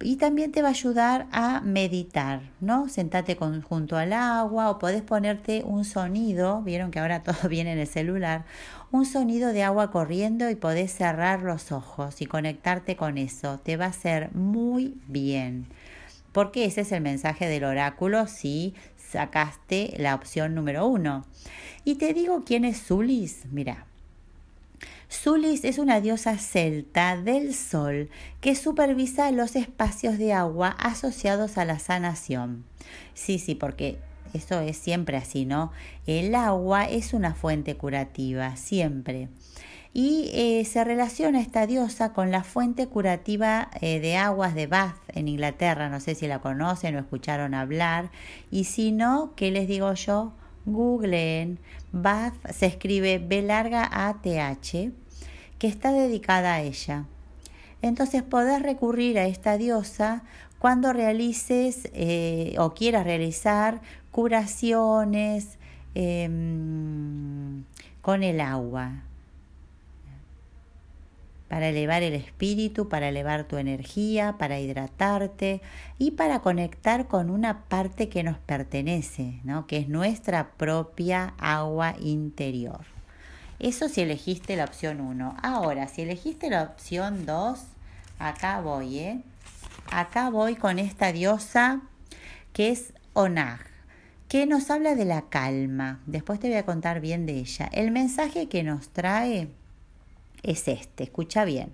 [0.00, 2.88] Y también te va a ayudar a meditar, ¿no?
[2.88, 7.78] Sentate junto al agua o podés ponerte un sonido, vieron que ahora todo viene en
[7.78, 8.46] el celular,
[8.90, 13.60] un sonido de agua corriendo y podés cerrar los ojos y conectarte con eso.
[13.60, 15.66] Te va a hacer muy bien
[16.36, 18.74] porque ese es el mensaje del oráculo si
[19.10, 21.24] sacaste la opción número uno.
[21.84, 23.44] Y te digo quién es Zulis.
[23.50, 23.86] Mira.
[25.10, 31.64] Zulis es una diosa celta del sol que supervisa los espacios de agua asociados a
[31.64, 32.64] la sanación.
[33.14, 33.98] Sí, sí, porque
[34.34, 35.72] eso es siempre así, ¿no?
[36.06, 39.28] El agua es una fuente curativa, siempre
[39.98, 44.98] y eh, se relaciona esta diosa con la fuente curativa eh, de aguas de Bath
[45.08, 45.88] en Inglaterra.
[45.88, 48.10] No sé si la conocen o escucharon hablar.
[48.50, 50.34] Y si no, ¿qué les digo yo?
[50.66, 51.58] Googleen.
[51.92, 54.92] Bath se escribe B larga A T H,
[55.58, 57.06] que está dedicada a ella.
[57.80, 60.24] Entonces podés recurrir a esta diosa
[60.58, 63.80] cuando realices eh, o quieras realizar
[64.10, 65.56] curaciones
[65.94, 67.64] em,
[68.02, 69.04] con el agua
[71.48, 75.60] para elevar el espíritu, para elevar tu energía, para hidratarte
[75.98, 79.66] y para conectar con una parte que nos pertenece, ¿no?
[79.66, 82.84] que es nuestra propia agua interior.
[83.58, 85.36] Eso si elegiste la opción 1.
[85.42, 87.58] Ahora, si elegiste la opción 2,
[88.18, 89.20] acá voy, ¿eh?
[89.90, 91.80] Acá voy con esta diosa
[92.52, 93.60] que es Onag,
[94.28, 96.00] que nos habla de la calma.
[96.06, 97.70] Después te voy a contar bien de ella.
[97.72, 99.48] El mensaje que nos trae
[100.46, 101.72] es este, escucha bien.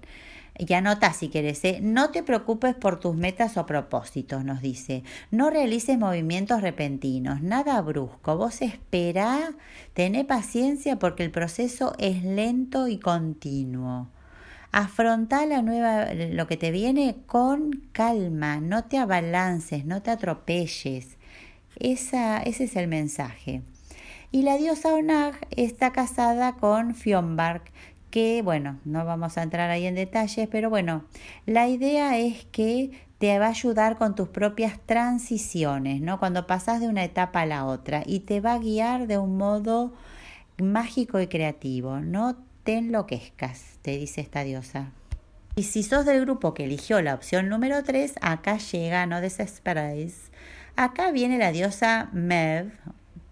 [0.59, 1.79] Y anota si quieres, ¿eh?
[1.81, 5.03] no te preocupes por tus metas o propósitos, nos dice.
[5.31, 8.37] No realices movimientos repentinos, nada brusco.
[8.37, 9.55] Vos espera,
[9.95, 14.09] tené paciencia porque el proceso es lento y continuo.
[14.73, 21.17] Afronta la nueva, lo que te viene con calma, no te abalances, no te atropelles.
[21.77, 23.63] Esa, ese es el mensaje.
[24.31, 27.71] Y la diosa Onag está casada con Fionbark,
[28.13, 31.05] que, bueno, no vamos a entrar ahí en detalles, pero bueno,
[31.47, 36.21] la idea es que te va a ayudar con tus propias transiciones, ¿no?
[36.21, 39.37] Cuando pasas de una etapa a la otra y te va a guiar de un
[39.37, 39.93] modo
[40.59, 42.01] mágico y creativo.
[42.01, 44.93] No te enloquezcas, te dice esta diosa.
[45.57, 50.31] Y si sos del grupo que eligió la opción número 3, acá llega, no desesperáis.
[50.77, 52.73] Acá viene la diosa Mev,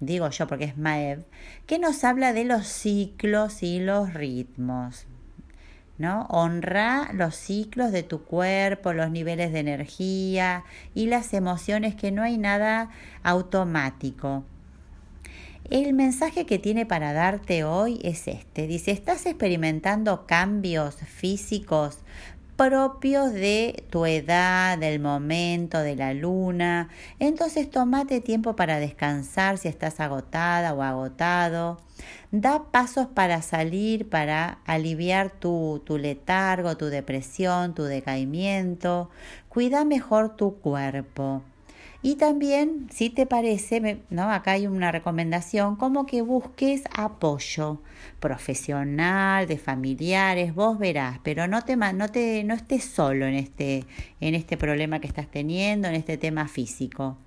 [0.00, 1.24] digo yo porque es Maev,
[1.66, 5.06] que nos habla de los ciclos y los ritmos.
[5.98, 6.22] ¿no?
[6.30, 12.22] Honra los ciclos de tu cuerpo, los niveles de energía y las emociones, que no
[12.22, 12.88] hay nada
[13.22, 14.44] automático.
[15.68, 18.66] El mensaje que tiene para darte hoy es este.
[18.66, 21.98] Dice, ¿estás experimentando cambios físicos
[22.60, 26.90] propios de tu edad, del momento, de la luna.
[27.18, 31.78] Entonces tómate tiempo para descansar si estás agotada o agotado.
[32.32, 39.08] Da pasos para salir, para aliviar tu, tu letargo, tu depresión, tu decaimiento.
[39.48, 41.42] Cuida mejor tu cuerpo.
[42.02, 44.30] Y también, si te parece, ¿no?
[44.32, 47.82] acá hay una recomendación, como que busques apoyo
[48.20, 53.84] profesional, de familiares, vos verás, pero no te, no te no estés solo en este,
[54.20, 57.18] en este problema que estás teniendo, en este tema físico.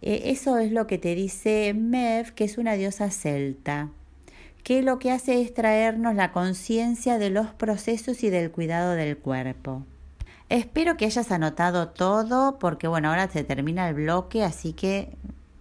[0.00, 3.90] Eh, eso es lo que te dice Mev, que es una diosa celta,
[4.62, 9.18] que lo que hace es traernos la conciencia de los procesos y del cuidado del
[9.18, 9.84] cuerpo.
[10.52, 15.08] Espero que hayas anotado todo porque bueno, ahora se termina el bloque, así que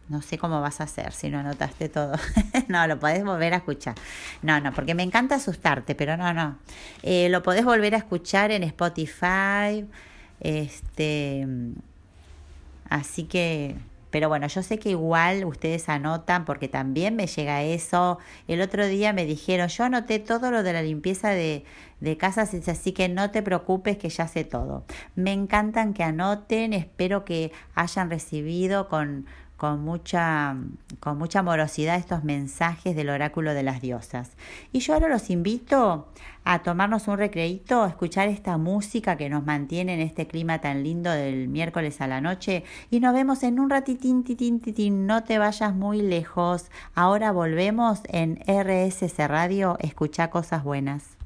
[0.09, 2.15] no sé cómo vas a hacer si no anotaste todo.
[2.67, 3.95] no, lo podés volver a escuchar.
[4.41, 6.57] No, no, porque me encanta asustarte, pero no, no.
[7.03, 9.87] Eh, lo podés volver a escuchar en Spotify.
[10.41, 11.47] Este,
[12.89, 13.77] así que
[14.11, 18.19] pero bueno, yo sé que igual ustedes anotan porque también me llega eso.
[18.47, 21.63] El otro día me dijeron, yo anoté todo lo de la limpieza de,
[22.01, 24.83] de casas, así que no te preocupes que ya sé todo.
[25.15, 29.27] Me encantan que anoten, espero que hayan recibido con,
[29.61, 30.57] con mucha,
[30.99, 34.31] con mucha amorosidad estos mensajes del oráculo de las diosas.
[34.71, 36.07] Y yo ahora los invito
[36.43, 40.83] a tomarnos un recreito, a escuchar esta música que nos mantiene en este clima tan
[40.83, 45.23] lindo del miércoles a la noche y nos vemos en un ratitín, titín, titín, no
[45.23, 46.71] te vayas muy lejos.
[46.95, 51.20] Ahora volvemos en RSC Radio, escucha cosas buenas.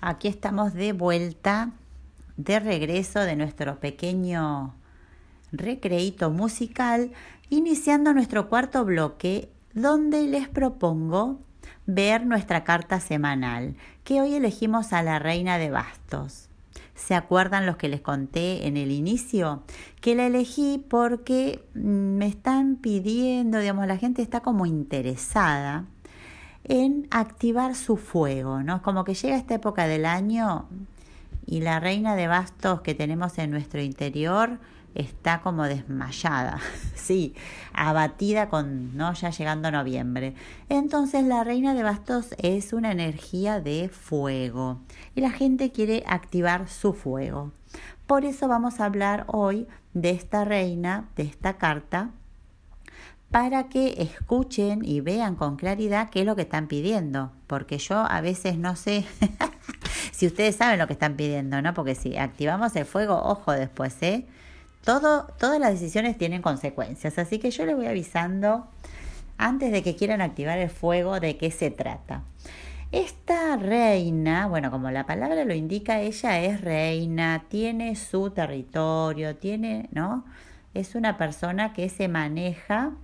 [0.00, 1.72] Aquí estamos de vuelta,
[2.36, 4.74] de regreso de nuestro pequeño
[5.52, 7.12] recreito musical
[7.48, 11.40] iniciando nuestro cuarto bloque donde les propongo
[11.86, 16.48] ver nuestra carta semanal, que hoy elegimos a la reina de bastos.
[16.94, 19.62] ¿Se acuerdan los que les conté en el inicio?
[20.00, 25.84] Que la elegí porque mm, me están pidiendo, digamos, la gente está como interesada
[26.68, 28.82] en activar su fuego, ¿no?
[28.82, 30.68] Como que llega esta época del año
[31.46, 34.58] y la reina de bastos que tenemos en nuestro interior
[34.94, 36.58] está como desmayada,
[36.94, 37.34] sí,
[37.72, 39.12] abatida con, ¿no?
[39.12, 40.34] Ya llegando noviembre.
[40.68, 44.80] Entonces la reina de bastos es una energía de fuego
[45.14, 47.52] y la gente quiere activar su fuego.
[48.06, 52.10] Por eso vamos a hablar hoy de esta reina, de esta carta,
[53.36, 57.98] para que escuchen y vean con claridad qué es lo que están pidiendo, porque yo
[57.98, 59.04] a veces no sé
[60.10, 61.74] si ustedes saben lo que están pidiendo, ¿no?
[61.74, 64.24] Porque si activamos el fuego, ojo después, ¿eh?
[64.82, 68.68] Todo, todas las decisiones tienen consecuencias, así que yo les voy avisando
[69.36, 72.22] antes de que quieran activar el fuego de qué se trata.
[72.90, 79.90] Esta reina, bueno, como la palabra lo indica, ella es reina, tiene su territorio, tiene,
[79.92, 80.24] ¿no?
[80.72, 82.94] Es una persona que se maneja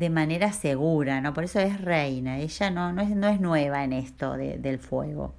[0.00, 1.34] de manera segura, ¿no?
[1.34, 5.34] Por eso es reina, ella no, no, es, no es nueva en esto del fuego.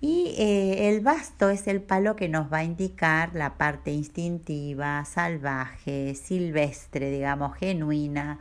[0.00, 5.04] Y eh, el basto es el palo que nos va a indicar la parte instintiva,
[5.04, 8.38] salvaje, silvestre, digamos, genuina,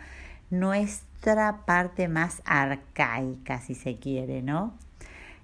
[0.51, 4.75] nuestra parte más arcaica, si se quiere, ¿no?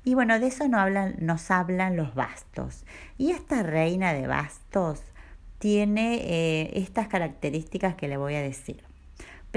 [0.03, 2.85] Y bueno, de eso nos hablan, nos hablan los bastos.
[3.17, 5.01] Y esta reina de bastos
[5.57, 8.86] tiene eh, estas características que le voy a decir.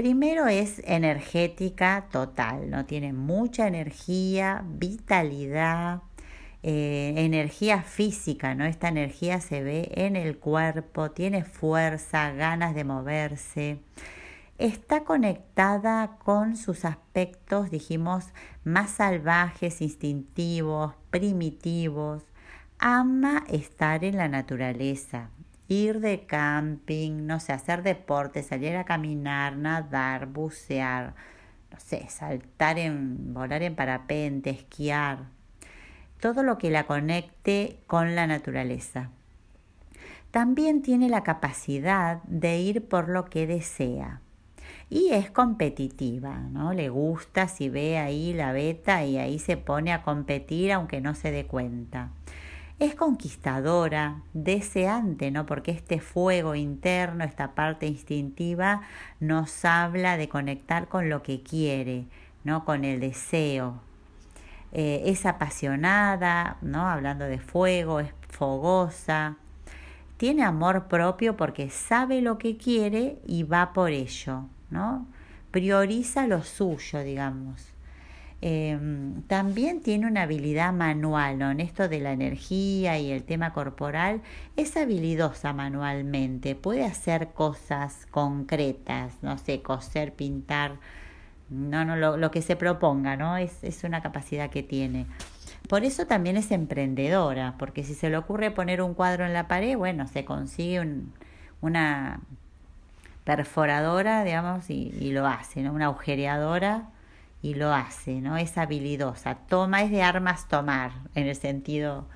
[0.01, 2.85] Primero es energética total, ¿no?
[2.85, 6.01] Tiene mucha energía, vitalidad,
[6.63, 8.65] eh, energía física, ¿no?
[8.65, 13.77] Esta energía se ve en el cuerpo, tiene fuerza, ganas de moverse.
[14.57, 18.25] Está conectada con sus aspectos, dijimos,
[18.63, 22.23] más salvajes, instintivos, primitivos.
[22.79, 25.29] Ama estar en la naturaleza,
[25.71, 31.13] ir de camping, no sé, hacer deporte, salir a caminar, nadar, bucear,
[31.71, 35.19] no sé, saltar en, volar en parapente, esquiar,
[36.19, 39.11] todo lo que la conecte con la naturaleza.
[40.31, 44.19] También tiene la capacidad de ir por lo que desea.
[44.89, 46.73] Y es competitiva, ¿no?
[46.73, 51.15] Le gusta si ve ahí la beta y ahí se pone a competir aunque no
[51.15, 52.11] se dé cuenta
[52.81, 55.45] es conquistadora, deseante, ¿no?
[55.45, 58.81] Porque este fuego interno, esta parte instintiva,
[59.19, 62.05] nos habla de conectar con lo que quiere,
[62.43, 62.65] ¿no?
[62.65, 63.79] Con el deseo.
[64.71, 66.89] Eh, es apasionada, ¿no?
[66.89, 69.37] Hablando de fuego, es fogosa.
[70.17, 75.05] Tiene amor propio porque sabe lo que quiere y va por ello, ¿no?
[75.51, 77.71] Prioriza lo suyo, digamos.
[78.43, 81.51] Em, también tiene una habilidad manual, ¿no?
[81.51, 84.21] En esto de la energía y el tema corporal,
[84.57, 90.77] es habilidosa manualmente, puede hacer cosas concretas, no sé, coser, pintar,
[91.49, 93.37] no, no, lo, que se proponga, ¿no?
[93.37, 95.05] Es, es una capacidad que tiene.
[95.69, 99.47] Por eso también es emprendedora, porque si se le ocurre poner un cuadro en la
[99.47, 100.83] pared, bueno, se consigue
[101.61, 102.21] una
[103.23, 105.73] perforadora, digamos, y, y lo hace, ¿no?
[105.73, 106.89] Una agujereadora
[107.41, 108.37] y lo hace, ¿no?
[108.37, 109.35] Es habilidosa.
[109.35, 112.07] Toma es de armas tomar, en el sentido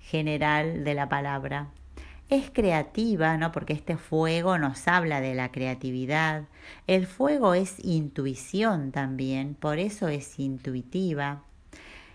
[0.00, 1.68] general de la palabra.
[2.28, 3.52] Es creativa, ¿no?
[3.52, 6.44] Porque este fuego nos habla de la creatividad.
[6.86, 11.42] El fuego es intuición también, por eso es intuitiva.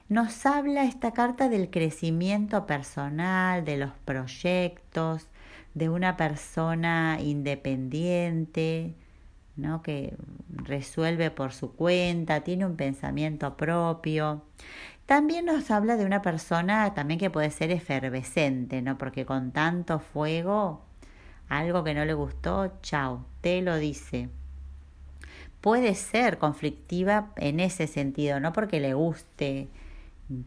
[0.09, 5.27] Nos habla esta carta del crecimiento personal, de los proyectos,
[5.73, 8.95] de una persona independiente,
[9.57, 9.81] ¿no?
[9.81, 10.15] que
[10.49, 14.43] resuelve por su cuenta, tiene un pensamiento propio.
[15.05, 18.97] También nos habla de una persona también que puede ser efervescente, ¿no?
[18.97, 20.81] Porque con tanto fuego,
[21.49, 24.29] algo que no le gustó, chao, te lo dice.
[25.61, 29.69] Puede ser conflictiva en ese sentido, no porque le guste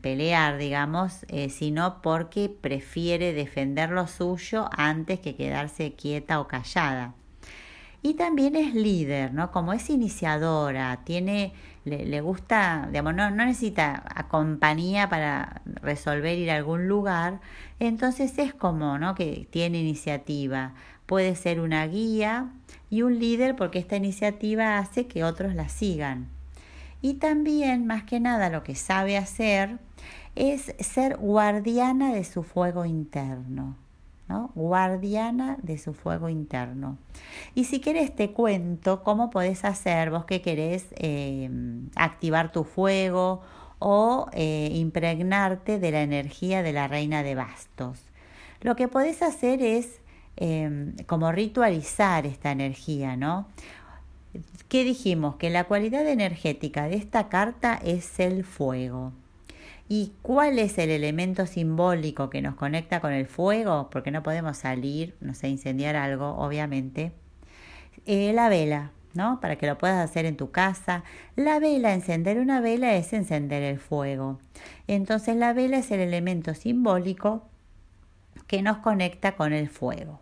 [0.03, 7.15] pelear, digamos, eh, sino porque prefiere defender lo suyo antes que quedarse quieta o callada.
[8.03, 9.51] Y también es líder, ¿no?
[9.53, 11.53] Como es iniciadora, tiene,
[11.85, 17.41] le, gusta, digamos, no, no necesita compañía para resolver ir a algún lugar,
[17.79, 19.15] entonces es como, ¿no?
[19.15, 20.73] Que tiene iniciativa.
[21.05, 22.51] Puede ser una guía
[22.89, 26.29] y un líder porque esta iniciativa hace que otros la sigan.
[27.03, 29.79] Y también, más que nada, lo que sabe hacer
[30.37, 33.77] es ser guardiana de su fuego interno
[34.55, 36.99] guardiana de su fuego interno.
[37.55, 43.43] Y si querés te cuento cómo podés hacer, vos que querés em, activar tu fuego
[43.79, 47.99] o eh, impregnarte de la energía de la reina de bastos.
[48.61, 50.01] Lo que podés hacer es
[50.37, 53.47] em, como ritualizar esta energía, ¿no?
[54.69, 55.37] ¿Qué dijimos?
[55.37, 59.13] Que la cualidad energética de esta carta es el fuego.
[59.93, 63.91] ¿Y cuál es el elemento simbólico que nos conecta con el fuego?
[63.91, 67.11] Porque no podemos salir, no sé, incendiar algo, obviamente.
[68.07, 69.41] Eh, la vela, ¿no?
[69.41, 71.03] Para que lo puedas hacer en tu casa.
[71.35, 74.39] La vela, encender una vela es encender el fuego.
[74.87, 77.49] Entonces la vela es el elemento simbólico
[78.47, 80.21] que nos conecta con el fuego.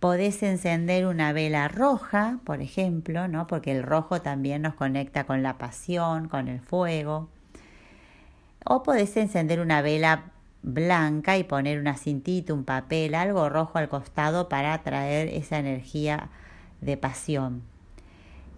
[0.00, 3.46] Podés encender una vela roja, por ejemplo, ¿no?
[3.46, 7.28] Porque el rojo también nos conecta con la pasión, con el fuego.
[8.70, 10.24] O podés encender una vela
[10.62, 16.28] blanca y poner una cintita, un papel, algo rojo al costado para atraer esa energía
[16.82, 17.62] de pasión.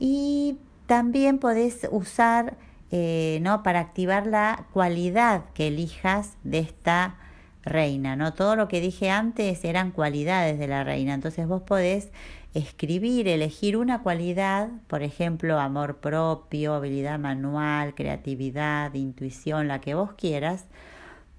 [0.01, 2.57] Y también podés usar,
[2.91, 3.63] eh, ¿no?
[3.63, 7.15] Para activar la cualidad que elijas de esta
[7.63, 8.35] reina, ¿no?
[8.35, 11.15] Todo lo que dije antes eran cualidades de la reina.
[11.15, 12.11] Entonces vos podés
[12.55, 20.13] escribir, elegir una cualidad, por ejemplo, amor propio, habilidad manual, creatividad, intuición, la que vos
[20.15, 20.67] quieras,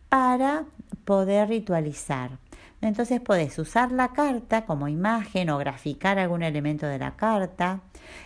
[0.09, 0.65] para
[1.05, 2.39] poder ritualizar.
[2.81, 7.81] Entonces podés usar la carta como imagen o graficar algún elemento de la carta,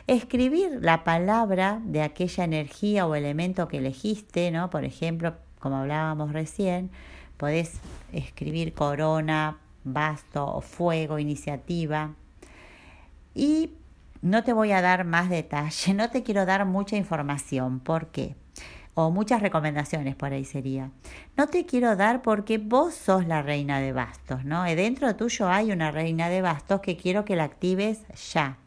[0.08, 4.70] escribir la palabra de aquella energía o elemento que elegiste, ¿no?
[4.70, 6.90] Por ejemplo, como hablábamos recién,
[7.38, 7.82] podés
[8.14, 12.14] escribir corona, basto o fuego, iniciativa,
[13.36, 13.74] y
[14.22, 17.80] no te voy a dar más detalle, no te quiero dar mucha información.
[17.80, 18.36] ¿Por qué?
[18.96, 20.90] O muchas recomendaciones por ahí sería.
[21.36, 24.68] No te quiero dar porque vos sos la reina de bastos, ¿no?
[24.68, 28.02] Y dentro tuyo hay una reina de bastos que quiero que la actives
[28.34, 28.58] ya.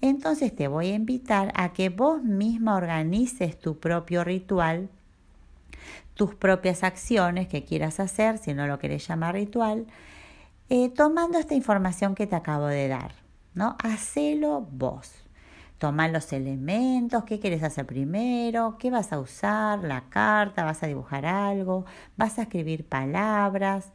[0.00, 4.88] Entonces te voy a invitar a que vos misma organices tu propio ritual,
[6.14, 9.86] tus propias acciones que quieras hacer, si no lo querés llamar ritual,
[10.68, 13.12] eh, tomando esta información que te acabo de dar,
[13.56, 13.76] ¿no?
[13.82, 15.10] Hacelo vos.
[15.78, 20.86] Toma los elementos, qué quieres hacer primero, qué vas a usar, la carta, vas a
[20.86, 21.84] dibujar algo,
[22.16, 23.92] vas a escribir palabras.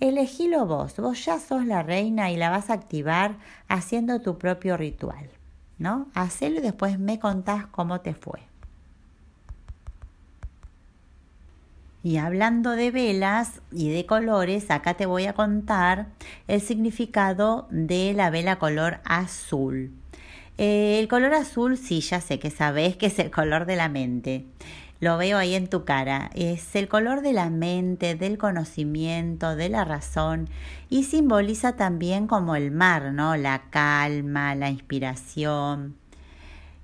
[0.00, 3.36] Elegilo vos, vos ya sos la reina y la vas a activar
[3.68, 5.30] haciendo tu propio ritual.
[5.78, 6.06] ¿no?
[6.14, 8.51] Hacelo y después me contás cómo te fue.
[12.04, 16.08] Y hablando de velas y de colores, acá te voy a contar
[16.48, 19.92] el significado de la vela color azul.
[20.58, 23.88] Eh, el color azul, sí, ya sé que sabes que es el color de la
[23.88, 24.46] mente.
[24.98, 26.30] Lo veo ahí en tu cara.
[26.34, 30.48] Es el color de la mente, del conocimiento, de la razón
[30.90, 33.36] y simboliza también como el mar, ¿no?
[33.36, 35.96] La calma, la inspiración.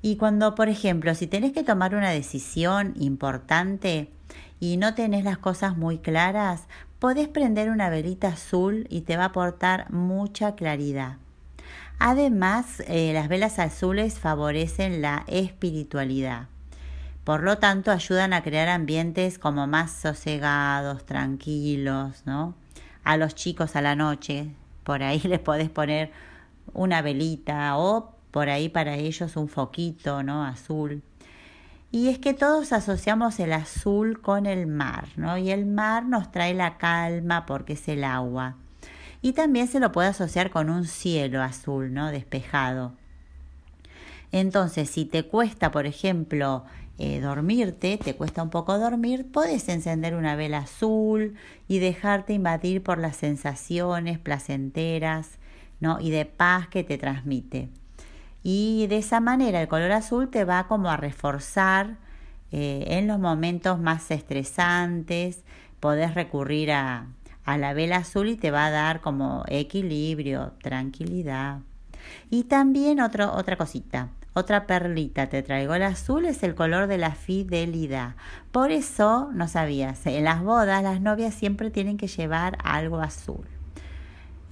[0.03, 4.11] Y cuando, por ejemplo, si tenés que tomar una decisión importante
[4.61, 6.67] y no tenés las cosas muy claras,
[6.99, 11.17] podés prender una velita azul y te va a aportar mucha claridad.
[11.99, 16.47] Además, eh, las velas azules favorecen la espiritualidad.
[17.25, 22.55] Por lo tanto, ayudan a crear ambientes como más sosegados, tranquilos, ¿no?
[23.05, 24.51] A los chicos a la noche,
[24.85, 26.13] por ahí les podés poner
[26.73, 30.45] una velita o por ahí para ellos un foquito, ¿no?
[30.45, 31.03] Azul.
[31.91, 35.39] Y es que todos asociamos el azul con el mar, ¿no?
[35.39, 38.57] Y el mar nos trae la calma porque es el agua.
[39.23, 42.11] Y también se lo puede asociar con un cielo azul, ¿no?
[42.11, 42.93] Despejado.
[44.33, 46.65] Entonces, si te cuesta, por ejemplo,
[46.99, 51.37] eh, dormirte, te cuesta un poco dormir, puedes encender una vela azul
[51.69, 55.39] y dejarte invadir por las sensaciones placenteras
[55.81, 56.01] ¿no?
[56.01, 57.71] y de paz que te transmite.
[58.43, 61.97] Y de esa manera el color azul te va como a reforzar
[62.51, 65.45] eh, en los momentos más estresantes,
[65.81, 67.07] podés recurrir a,
[67.45, 71.61] a la vela azul y te va a dar como equilibrio, tranquilidad.
[72.31, 75.75] Y también otra cosita, otra perlita te traigo.
[75.75, 78.15] El azul es el color de la fidelidad.
[78.53, 83.47] Por eso, no sabías, en las bodas las novias siempre tienen que llevar algo azul.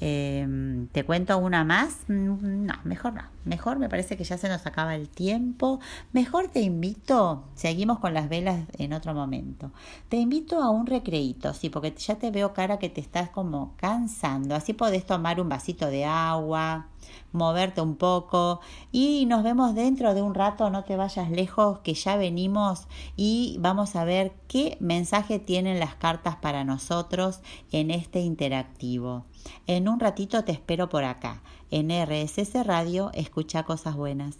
[0.01, 2.05] Em, ¿Te cuento una más?
[2.09, 3.36] Mm, no, mejor no.
[3.47, 5.79] Mejor me parece que ya se nos acaba el tiempo.
[6.13, 9.71] Mejor te invito, seguimos con las velas en otro momento.
[10.09, 13.75] Te invito a un recreito, sí, porque ya te veo cara que te estás como
[13.77, 14.57] cansando.
[14.57, 16.89] Así podés tomar un vasito de agua,
[17.33, 21.95] moverte un poco y nos vemos dentro de un rato, no te vayas lejos, que
[21.95, 27.41] ya venimos y vamos a ver qué mensaje tienen las cartas para nosotros
[27.71, 29.25] en este interactivo.
[29.67, 31.43] En un ratito te espero por acá.
[31.71, 34.37] En RSS Radio, escucha cosas buenas.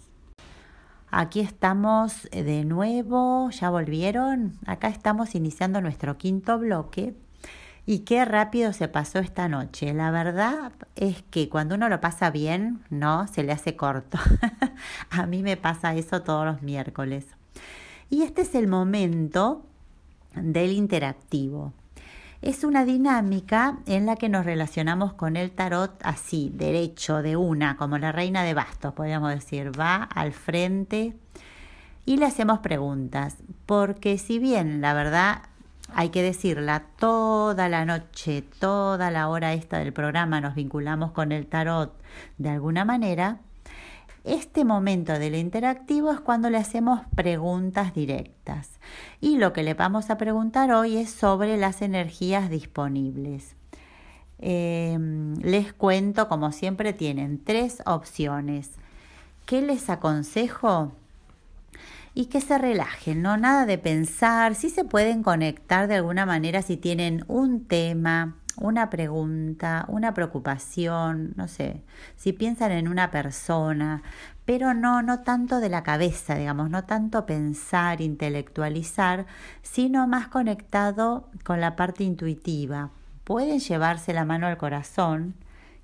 [1.11, 4.59] Aquí estamos de nuevo, ya volvieron.
[4.67, 7.15] Acá estamos iniciando nuestro quinto bloque.
[7.85, 9.95] Y qué rápido se pasó esta noche.
[9.95, 14.19] La verdad es que cuando uno lo pasa bien, no, se le hace corto.
[15.11, 17.27] A mí me pasa eso todos los miércoles.
[18.11, 19.65] Y este es el momento
[20.35, 21.73] del interactivo.
[22.47, 27.77] Es una dinámica en la que nos relacionamos con el tarot así, derecho, de una,
[27.77, 31.17] como la reina de bastos, podríamos decir, va al frente
[32.05, 35.43] y le hacemos preguntas, porque si bien la verdad
[35.93, 41.33] hay que decirla, toda la noche, toda la hora esta del programa nos vinculamos con
[41.33, 42.01] el tarot
[42.39, 43.41] de alguna manera,
[44.27, 48.71] este momento del interactivo es cuando le hacemos preguntas directas.
[49.21, 53.55] Y lo que le vamos a preguntar hoy es sobre las energías disponibles.
[54.39, 58.73] Em, les cuento, como siempre, tienen tres opciones.
[59.47, 60.93] ¿Qué les aconsejo?
[62.13, 66.63] Y que se relajen, no nada de pensar, si se pueden conectar de alguna manera
[66.63, 71.83] si tienen un tema, una pregunta, una preocupación, no sé,
[72.17, 74.03] si piensan en una persona,
[74.45, 79.27] pero no, no tanto de la cabeza, digamos, no tanto pensar, intelectualizar,
[79.63, 82.91] sino más conectado con la parte intuitiva.
[83.25, 85.35] Pueden llevarse la mano al corazón,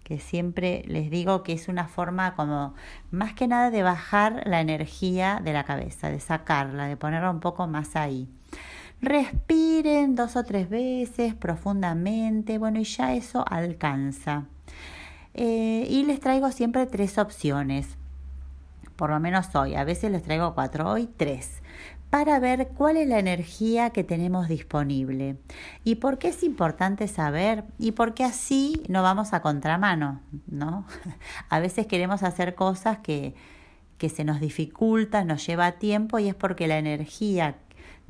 [0.05, 2.75] que siempre les digo que es una forma como
[3.11, 7.41] más que nada de bajar la energía de la cabeza, de sacarla, de ponerla un
[7.41, 8.29] poco más ahí.
[9.03, 14.45] Respiren dos o tres veces profundamente, bueno, y ya eso alcanza.
[15.35, 17.99] Eh, y les traigo siempre tres opciones.
[18.97, 21.63] por lo menos hoy, a veces les traigo cuatro, hoy tres
[22.13, 25.39] para ver cuál es la energía que tenemos disponible.
[25.83, 27.65] ¿Y por qué es importante saber?
[27.79, 30.85] Y porque así no vamos a contramano, ¿no?
[31.49, 33.35] A veces queremos hacer cosas que,
[33.97, 37.57] que se nos dificultan, nos lleva tiempo y es porque la energía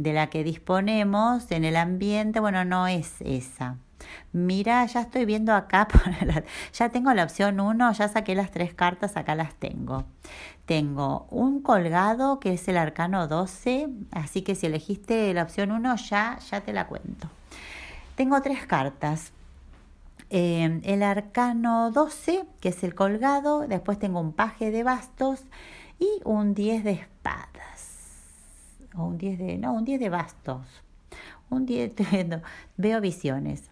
[0.03, 3.76] de la que disponemos en el ambiente, bueno, no es esa.
[4.32, 5.86] Mira, ya estoy viendo acá,
[6.72, 10.05] ya tengo la opción 1, ya saqué las tres cartas, acá las tengo.
[10.66, 15.96] Tengo un colgado que es el arcano 12, así que si elegiste la opción 1
[15.96, 17.28] ya, ya te la cuento.
[18.14, 19.32] Tengo tres cartas.
[20.30, 25.42] Eh, el arcano 12, que es el colgado, después tengo un paje de bastos
[25.98, 27.72] y un 10 de espadas.
[28.95, 30.66] O un 10 de, no, un 10 de bastos.
[31.51, 31.93] Un 10,
[32.76, 33.70] veo visiones.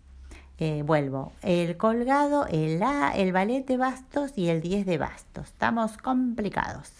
[0.58, 5.46] Eh, vuelvo, el colgado, el A, el ballet de bastos y el 10 de bastos.
[5.46, 6.92] Estamos complicados.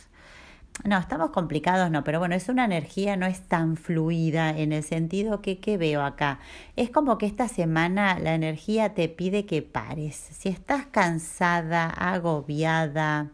[0.84, 4.82] No, estamos complicados, no, pero bueno, es una energía, no es tan fluida en el
[4.82, 6.38] sentido que, ¿qué veo acá?
[6.74, 10.16] Es como que esta semana la energía te pide que pares.
[10.16, 13.28] Si estás cansada, agobiada,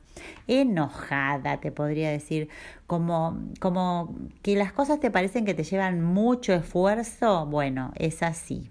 [0.48, 2.48] enojada, te podría decir,
[2.86, 8.70] como, como que las cosas te parecen que te llevan mucho esfuerzo, bueno, es así.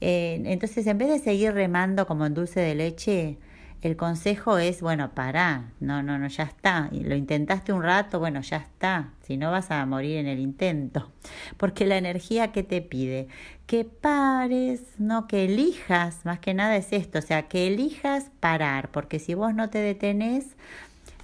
[0.00, 3.38] Eh, entonces, en vez de seguir remando como en dulce de leche,
[3.82, 6.88] el consejo es, bueno, para, no, no, no, ya está.
[6.92, 9.10] Y lo intentaste un rato, bueno, ya está.
[9.22, 11.10] Si no vas a morir en el intento.
[11.56, 13.28] Porque la energía que te pide,
[13.66, 18.90] que pares, no, que elijas, más que nada es esto, o sea, que elijas parar,
[18.90, 20.56] porque si vos no te detenés,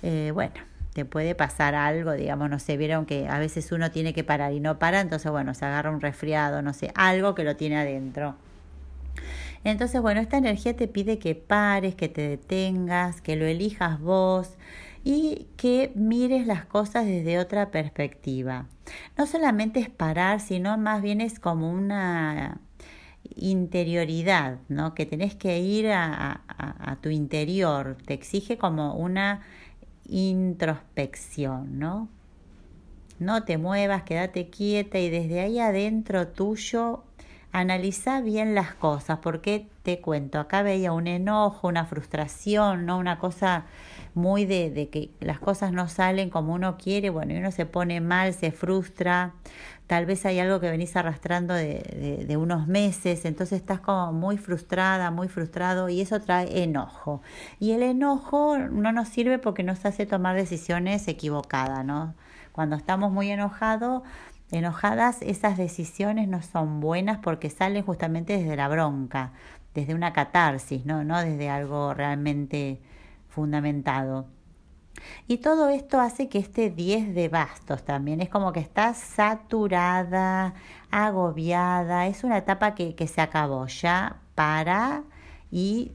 [0.05, 0.55] eh, bueno,
[0.97, 4.55] te puede pasar algo, digamos, no sé, vieron que a veces uno tiene que parar
[4.55, 7.77] y no para, entonces, bueno, se agarra un resfriado, no sé, algo que lo tiene
[7.77, 8.35] adentro.
[9.63, 14.57] Entonces, bueno, esta energía te pide que pares, que te detengas, que lo elijas vos
[15.05, 18.65] y que mires las cosas desde otra perspectiva.
[19.19, 22.59] No solamente es parar, sino más bien es como una
[23.35, 24.95] interioridad, ¿no?
[24.95, 29.43] Que tenés que ir a, a tu interior, te exige como una
[30.09, 32.09] introspección, ¿no?
[33.19, 37.03] No te muevas, quédate quieta y desde ahí adentro tuyo
[37.53, 42.99] analiza bien las cosas, porque te cuento, acá veía un enojo, una frustración, ¿no?
[42.99, 43.65] Una cosa
[44.17, 48.01] muy de, que las cosas no salen como uno quiere, bueno, y uno se pone
[48.01, 49.35] mal, se frustra,
[49.87, 51.83] tal vez hay algo que venís arrastrando de,
[52.19, 57.21] de, de unos meses, entonces estás como muy frustrada, muy frustrado, y eso trae enojo.
[57.61, 62.15] Y el enojo no nos sirve porque nos hace tomar decisiones equivocadas, ¿no?
[62.53, 64.03] Cuando estamos muy enojados,
[64.51, 69.33] enojadas, esas decisiones no son buenas porque salen justamente desde la bronca,
[69.75, 72.81] desde una catarsis, no, no desde algo realmente
[73.37, 74.27] fundamentado.
[75.29, 80.55] Y todo esto hace que este 10 de bastos también es como que está saturada,
[80.91, 85.03] agobiada, es una etapa que, que se acabó, ya para
[85.51, 85.93] y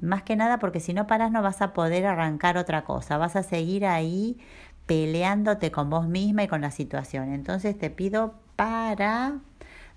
[0.00, 3.36] más que nada porque si no paras no vas a poder arrancar otra cosa, vas
[3.36, 4.38] a seguir ahí
[4.86, 7.34] peleándote con vos misma y con la situación.
[7.34, 9.40] Entonces te pido para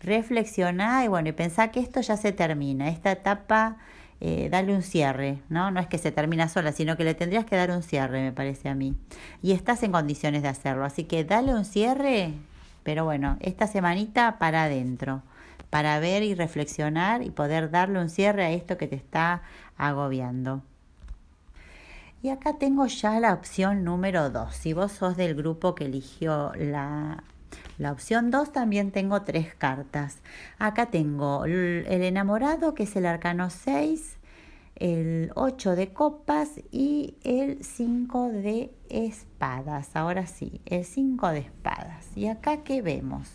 [0.02, 3.78] reflexionar y bueno, y pensar que esto ya se termina, esta etapa,
[4.22, 5.72] eh, dale un cierre, ¿no?
[5.72, 8.32] No es que se termina sola, sino que le tendrías que dar un cierre, me
[8.34, 8.96] parece a mí.
[9.42, 12.34] Y estás en condiciones de hacerlo, así que dale un cierre,
[12.84, 15.22] pero bueno, esta semanita para adentro,
[15.70, 19.42] para ver y reflexionar y poder darle un cierre a esto que te está
[19.78, 20.64] agobiando.
[22.22, 24.54] Y acá tengo ya la opción número 2.
[24.54, 27.24] Si vos sos del grupo que eligió la,
[27.80, 30.18] la opción 2, también tengo tres cartas.
[30.60, 34.18] Acá tengo el enamorado, que es el arcano 6,
[34.76, 39.96] el 8 de copas y el 5 de espadas.
[39.96, 42.06] Ahora sí, el 5 de espadas.
[42.16, 43.30] ¿Y acá qué vemos?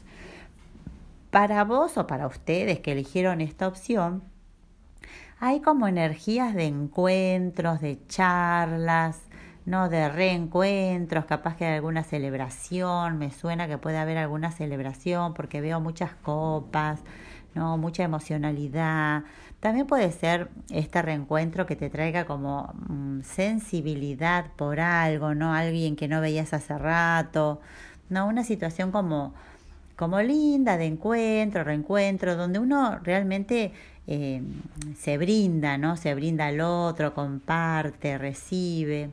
[1.31, 4.23] Para vos o para ustedes que eligieron esta opción,
[5.41, 9.21] hay como energías de encuentros, de charlas,
[9.67, 9.89] ¿no?
[9.89, 15.61] De reencuentros, capaz que hay alguna celebración, me suena que puede haber alguna celebración porque
[15.61, 17.01] veo muchas copas,
[17.55, 17.79] ¿no?
[17.79, 19.25] Mucha emocionalidad.
[19.61, 25.55] También puede ser este reencuentro que te traiga como mm, sensibilidad por algo, ¿no?
[25.55, 27.61] Alguien que no veías hace rato,
[28.11, 28.27] ¿no?
[28.29, 29.33] Una situación como,
[29.97, 33.73] como linda de encuentro, reencuentro, donde uno realmente
[34.07, 34.43] eh,
[34.99, 35.97] se brinda, ¿no?
[35.97, 39.11] Se brinda al otro, comparte, recibe.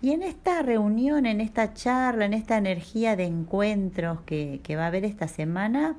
[0.00, 4.86] Y en esta reunión, en esta charla, en esta energía de encuentros que, va a
[4.86, 5.96] haber esta semana,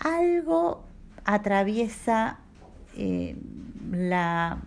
[0.00, 0.82] algo
[1.24, 2.38] atraviesa
[2.96, 3.36] eh,
[3.92, 4.58] la,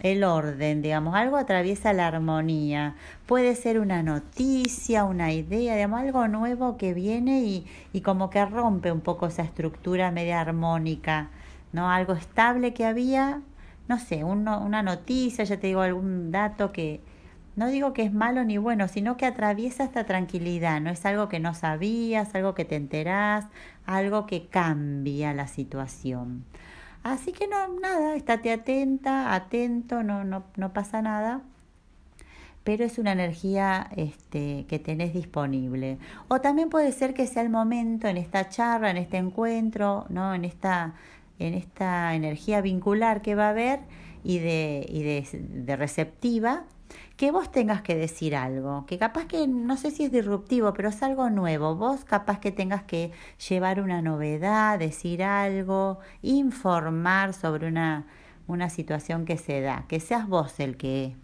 [0.00, 2.96] el orden, digamos, algo atraviesa la armonía.
[3.24, 8.44] Puede ser una noticia, una idea, digamos, algo nuevo que viene y, y como que
[8.44, 11.30] rompe un poco esa estructura media armónica,
[11.72, 11.90] ¿no?
[11.90, 13.40] Algo estable que había,
[13.88, 17.00] no sé, una noticia, ya te digo, algún dato que,
[17.56, 21.28] no digo que es malo ni bueno, sino que atraviesa esta tranquilidad, no es algo
[21.28, 23.46] que no sabías, algo que te enterás,
[23.86, 26.44] algo que cambia la situación.
[27.02, 31.42] Así que no, nada, estate atenta, atento, no, no, no pasa nada
[32.66, 35.98] pero es una energía este, que tenés disponible.
[36.26, 40.34] O también puede ser que sea el momento en esta charla, en este encuentro, ¿no?
[40.34, 40.94] en, esta,
[41.38, 43.78] en esta energía vincular que va a haber
[44.24, 45.24] y de, y de,
[45.64, 46.64] de receptiva,
[47.16, 50.90] que vos tengas que decir algo, que capaz que no sé si es disruptivo, pero
[50.90, 51.74] es algo nuevo.
[51.74, 53.10] Vos capaz que tengas que
[53.48, 58.04] llevar una novedad, decir algo, informar sobre una,
[58.46, 61.16] una situación que se da, que seas vos el que,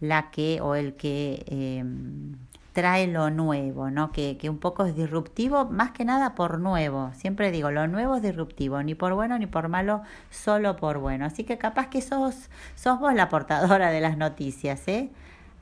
[0.00, 2.36] la que o el que em,
[2.72, 4.12] trae lo nuevo, ¿no?
[4.12, 7.10] Que, que un poco es disruptivo, más que nada por nuevo.
[7.14, 11.26] Siempre digo, lo nuevo es disruptivo, ni por bueno ni por malo, solo por bueno.
[11.26, 15.10] Así que capaz que sos, sos vos la portadora de las noticias, ¿eh?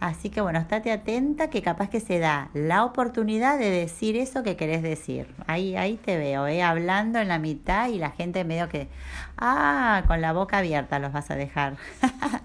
[0.00, 4.42] Así que bueno, estate atenta que capaz que se da la oportunidad de decir eso
[4.42, 5.26] que querés decir.
[5.46, 6.62] Ahí, ahí te veo, ¿eh?
[6.62, 8.88] hablando en la mitad y la gente medio que,
[9.36, 11.76] ah, con la boca abierta los vas a dejar.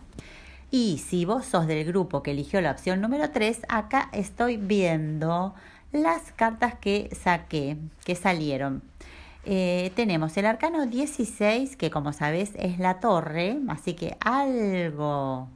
[0.69, 5.55] y si vos sos del grupo que eligió la opción número 3, acá estoy viendo
[5.93, 8.83] las cartas que saqué, que salieron.
[9.45, 15.47] Eh, tenemos el arcano 16, que como sabes es la torre, así que algo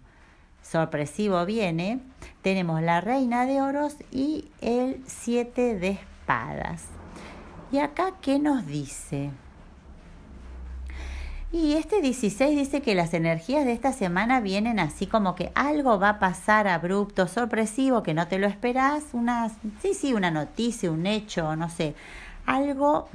[0.62, 2.00] sorpresivo viene,
[2.42, 6.86] tenemos la reina de oros y el siete de espadas.
[7.72, 9.32] ¿Y acá qué nos dice?
[11.52, 16.00] Y este 16 dice que las energías de esta semana vienen así como que algo
[16.00, 19.50] va a pasar abrupto, sorpresivo, que no te lo esperás, una,
[19.82, 21.96] sí, sí, una noticia, un hecho, no sé,
[22.46, 23.10] algo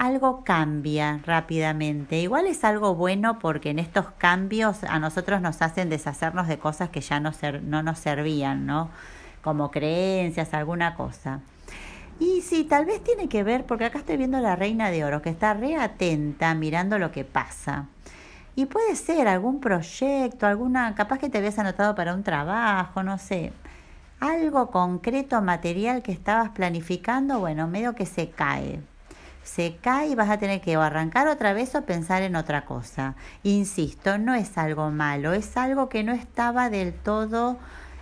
[0.00, 2.18] algo cambia rápidamente.
[2.20, 6.88] Igual es algo bueno porque en estos cambios a nosotros nos hacen deshacernos de cosas
[6.88, 7.32] que ya no,
[7.64, 8.88] no nos servían, ¿no?
[9.42, 11.40] Como creencias, alguna cosa.
[12.18, 15.04] Y sí, tal vez tiene que ver, porque acá estoy viendo a la reina de
[15.04, 17.84] oro, que está re atenta mirando lo que pasa.
[18.56, 23.18] Y puede ser algún proyecto, alguna, capaz que te habías anotado para un trabajo, no
[23.18, 23.52] sé.
[24.18, 28.80] Algo concreto, material que estabas planificando, bueno, medio que se cae
[29.42, 33.14] se cae y vas a tener que arrancar otra vez o pensar en otra cosa.
[33.42, 37.58] Insisto, no es algo malo, es algo que no estaba del todo,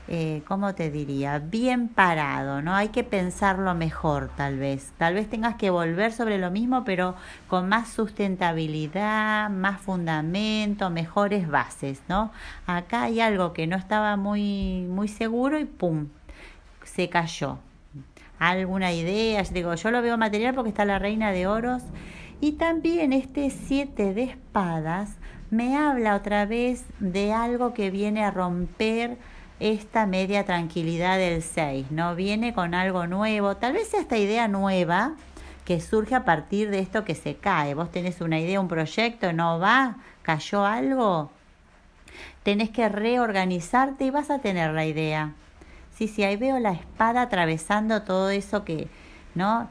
[0.08, 1.38] eh, ¿cómo te diría?
[1.38, 2.74] Bien parado, ¿no?
[2.74, 4.92] Hay que pensarlo mejor tal vez.
[4.96, 7.14] Tal vez tengas que volver sobre lo mismo, pero
[7.46, 12.32] con más sustentabilidad, más fundamento, mejores bases, ¿no?
[12.66, 16.08] Acá hay algo que no estaba muy, muy seguro y ¡pum!
[16.84, 17.58] se cayó
[18.38, 19.42] alguna idea.
[19.42, 21.82] Digo, yo lo veo material porque está la reina de oros.
[22.40, 25.16] Y también este siete de espadas
[25.50, 29.16] me habla otra vez de algo que viene a romper
[29.60, 32.14] esta media tranquilidad del 6, ¿no?
[32.14, 35.14] Viene con algo nuevo, tal vez esta idea nueva
[35.64, 37.74] que surge a partir de esto que se cae.
[37.74, 41.30] Vos tenés una idea, un proyecto, no va, cayó algo,
[42.42, 45.32] tenés que reorganizarte y vas a tener la idea.
[45.98, 48.86] Sí, sí, ahí veo la espada atravesando todo eso que,
[49.34, 49.68] ¿no?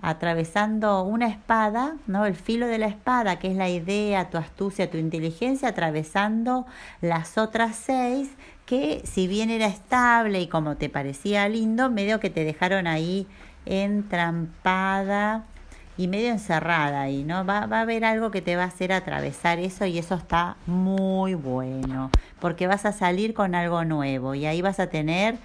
[0.00, 2.24] Atravesando una espada, ¿no?
[2.24, 6.64] El filo de la espada, que es la idea, tu astucia, tu inteligencia, atravesando
[7.02, 8.30] las otras seis,
[8.64, 13.26] que si bien era estable y como te parecía lindo, medio que te dejaron ahí
[13.66, 15.44] entrampada
[15.98, 17.44] y medio encerrada ahí, ¿no?
[17.44, 20.56] Va, va, a haber algo que te va a hacer atravesar eso y eso está
[20.64, 22.10] muy bueno,
[22.40, 25.36] porque vas a salir con algo nuevo y ahí vas a tener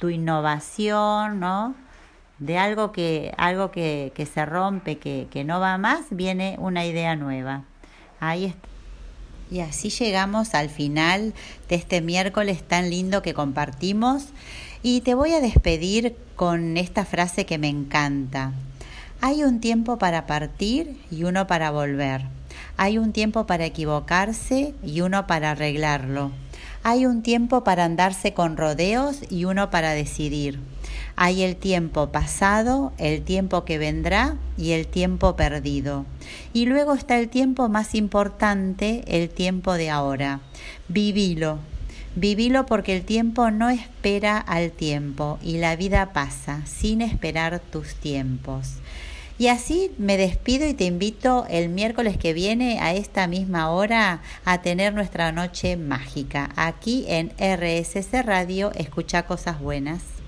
[0.00, 1.76] tu innovación, ¿no?
[2.38, 6.84] De algo que, algo que, que se rompe, que, que no va más, viene una
[6.84, 7.62] idea nueva.
[8.18, 8.68] Ahí está.
[9.50, 11.34] Y así llegamos al final
[11.68, 14.26] de este miércoles tan lindo que compartimos.
[14.82, 18.52] Y te voy a despedir con esta frase que me encanta.
[19.20, 22.22] Hay un tiempo para partir y uno para volver.
[22.76, 26.30] Hay un tiempo para equivocarse y uno para arreglarlo.
[26.82, 30.58] Hay un tiempo para andarse con rodeos y uno para decidir.
[31.14, 36.06] Hay el tiempo pasado, el tiempo que vendrá y el tiempo perdido.
[36.54, 40.40] Y luego está el tiempo más importante, el tiempo de ahora.
[40.88, 41.58] Vivilo.
[42.16, 47.94] Vivilo porque el tiempo no espera al tiempo y la vida pasa sin esperar tus
[47.94, 48.76] tiempos.
[49.40, 54.20] Y así me despido y te invito el miércoles que viene a esta misma hora
[54.44, 58.70] a tener nuestra noche mágica aquí en RSC Radio.
[58.74, 60.19] Escucha cosas buenas.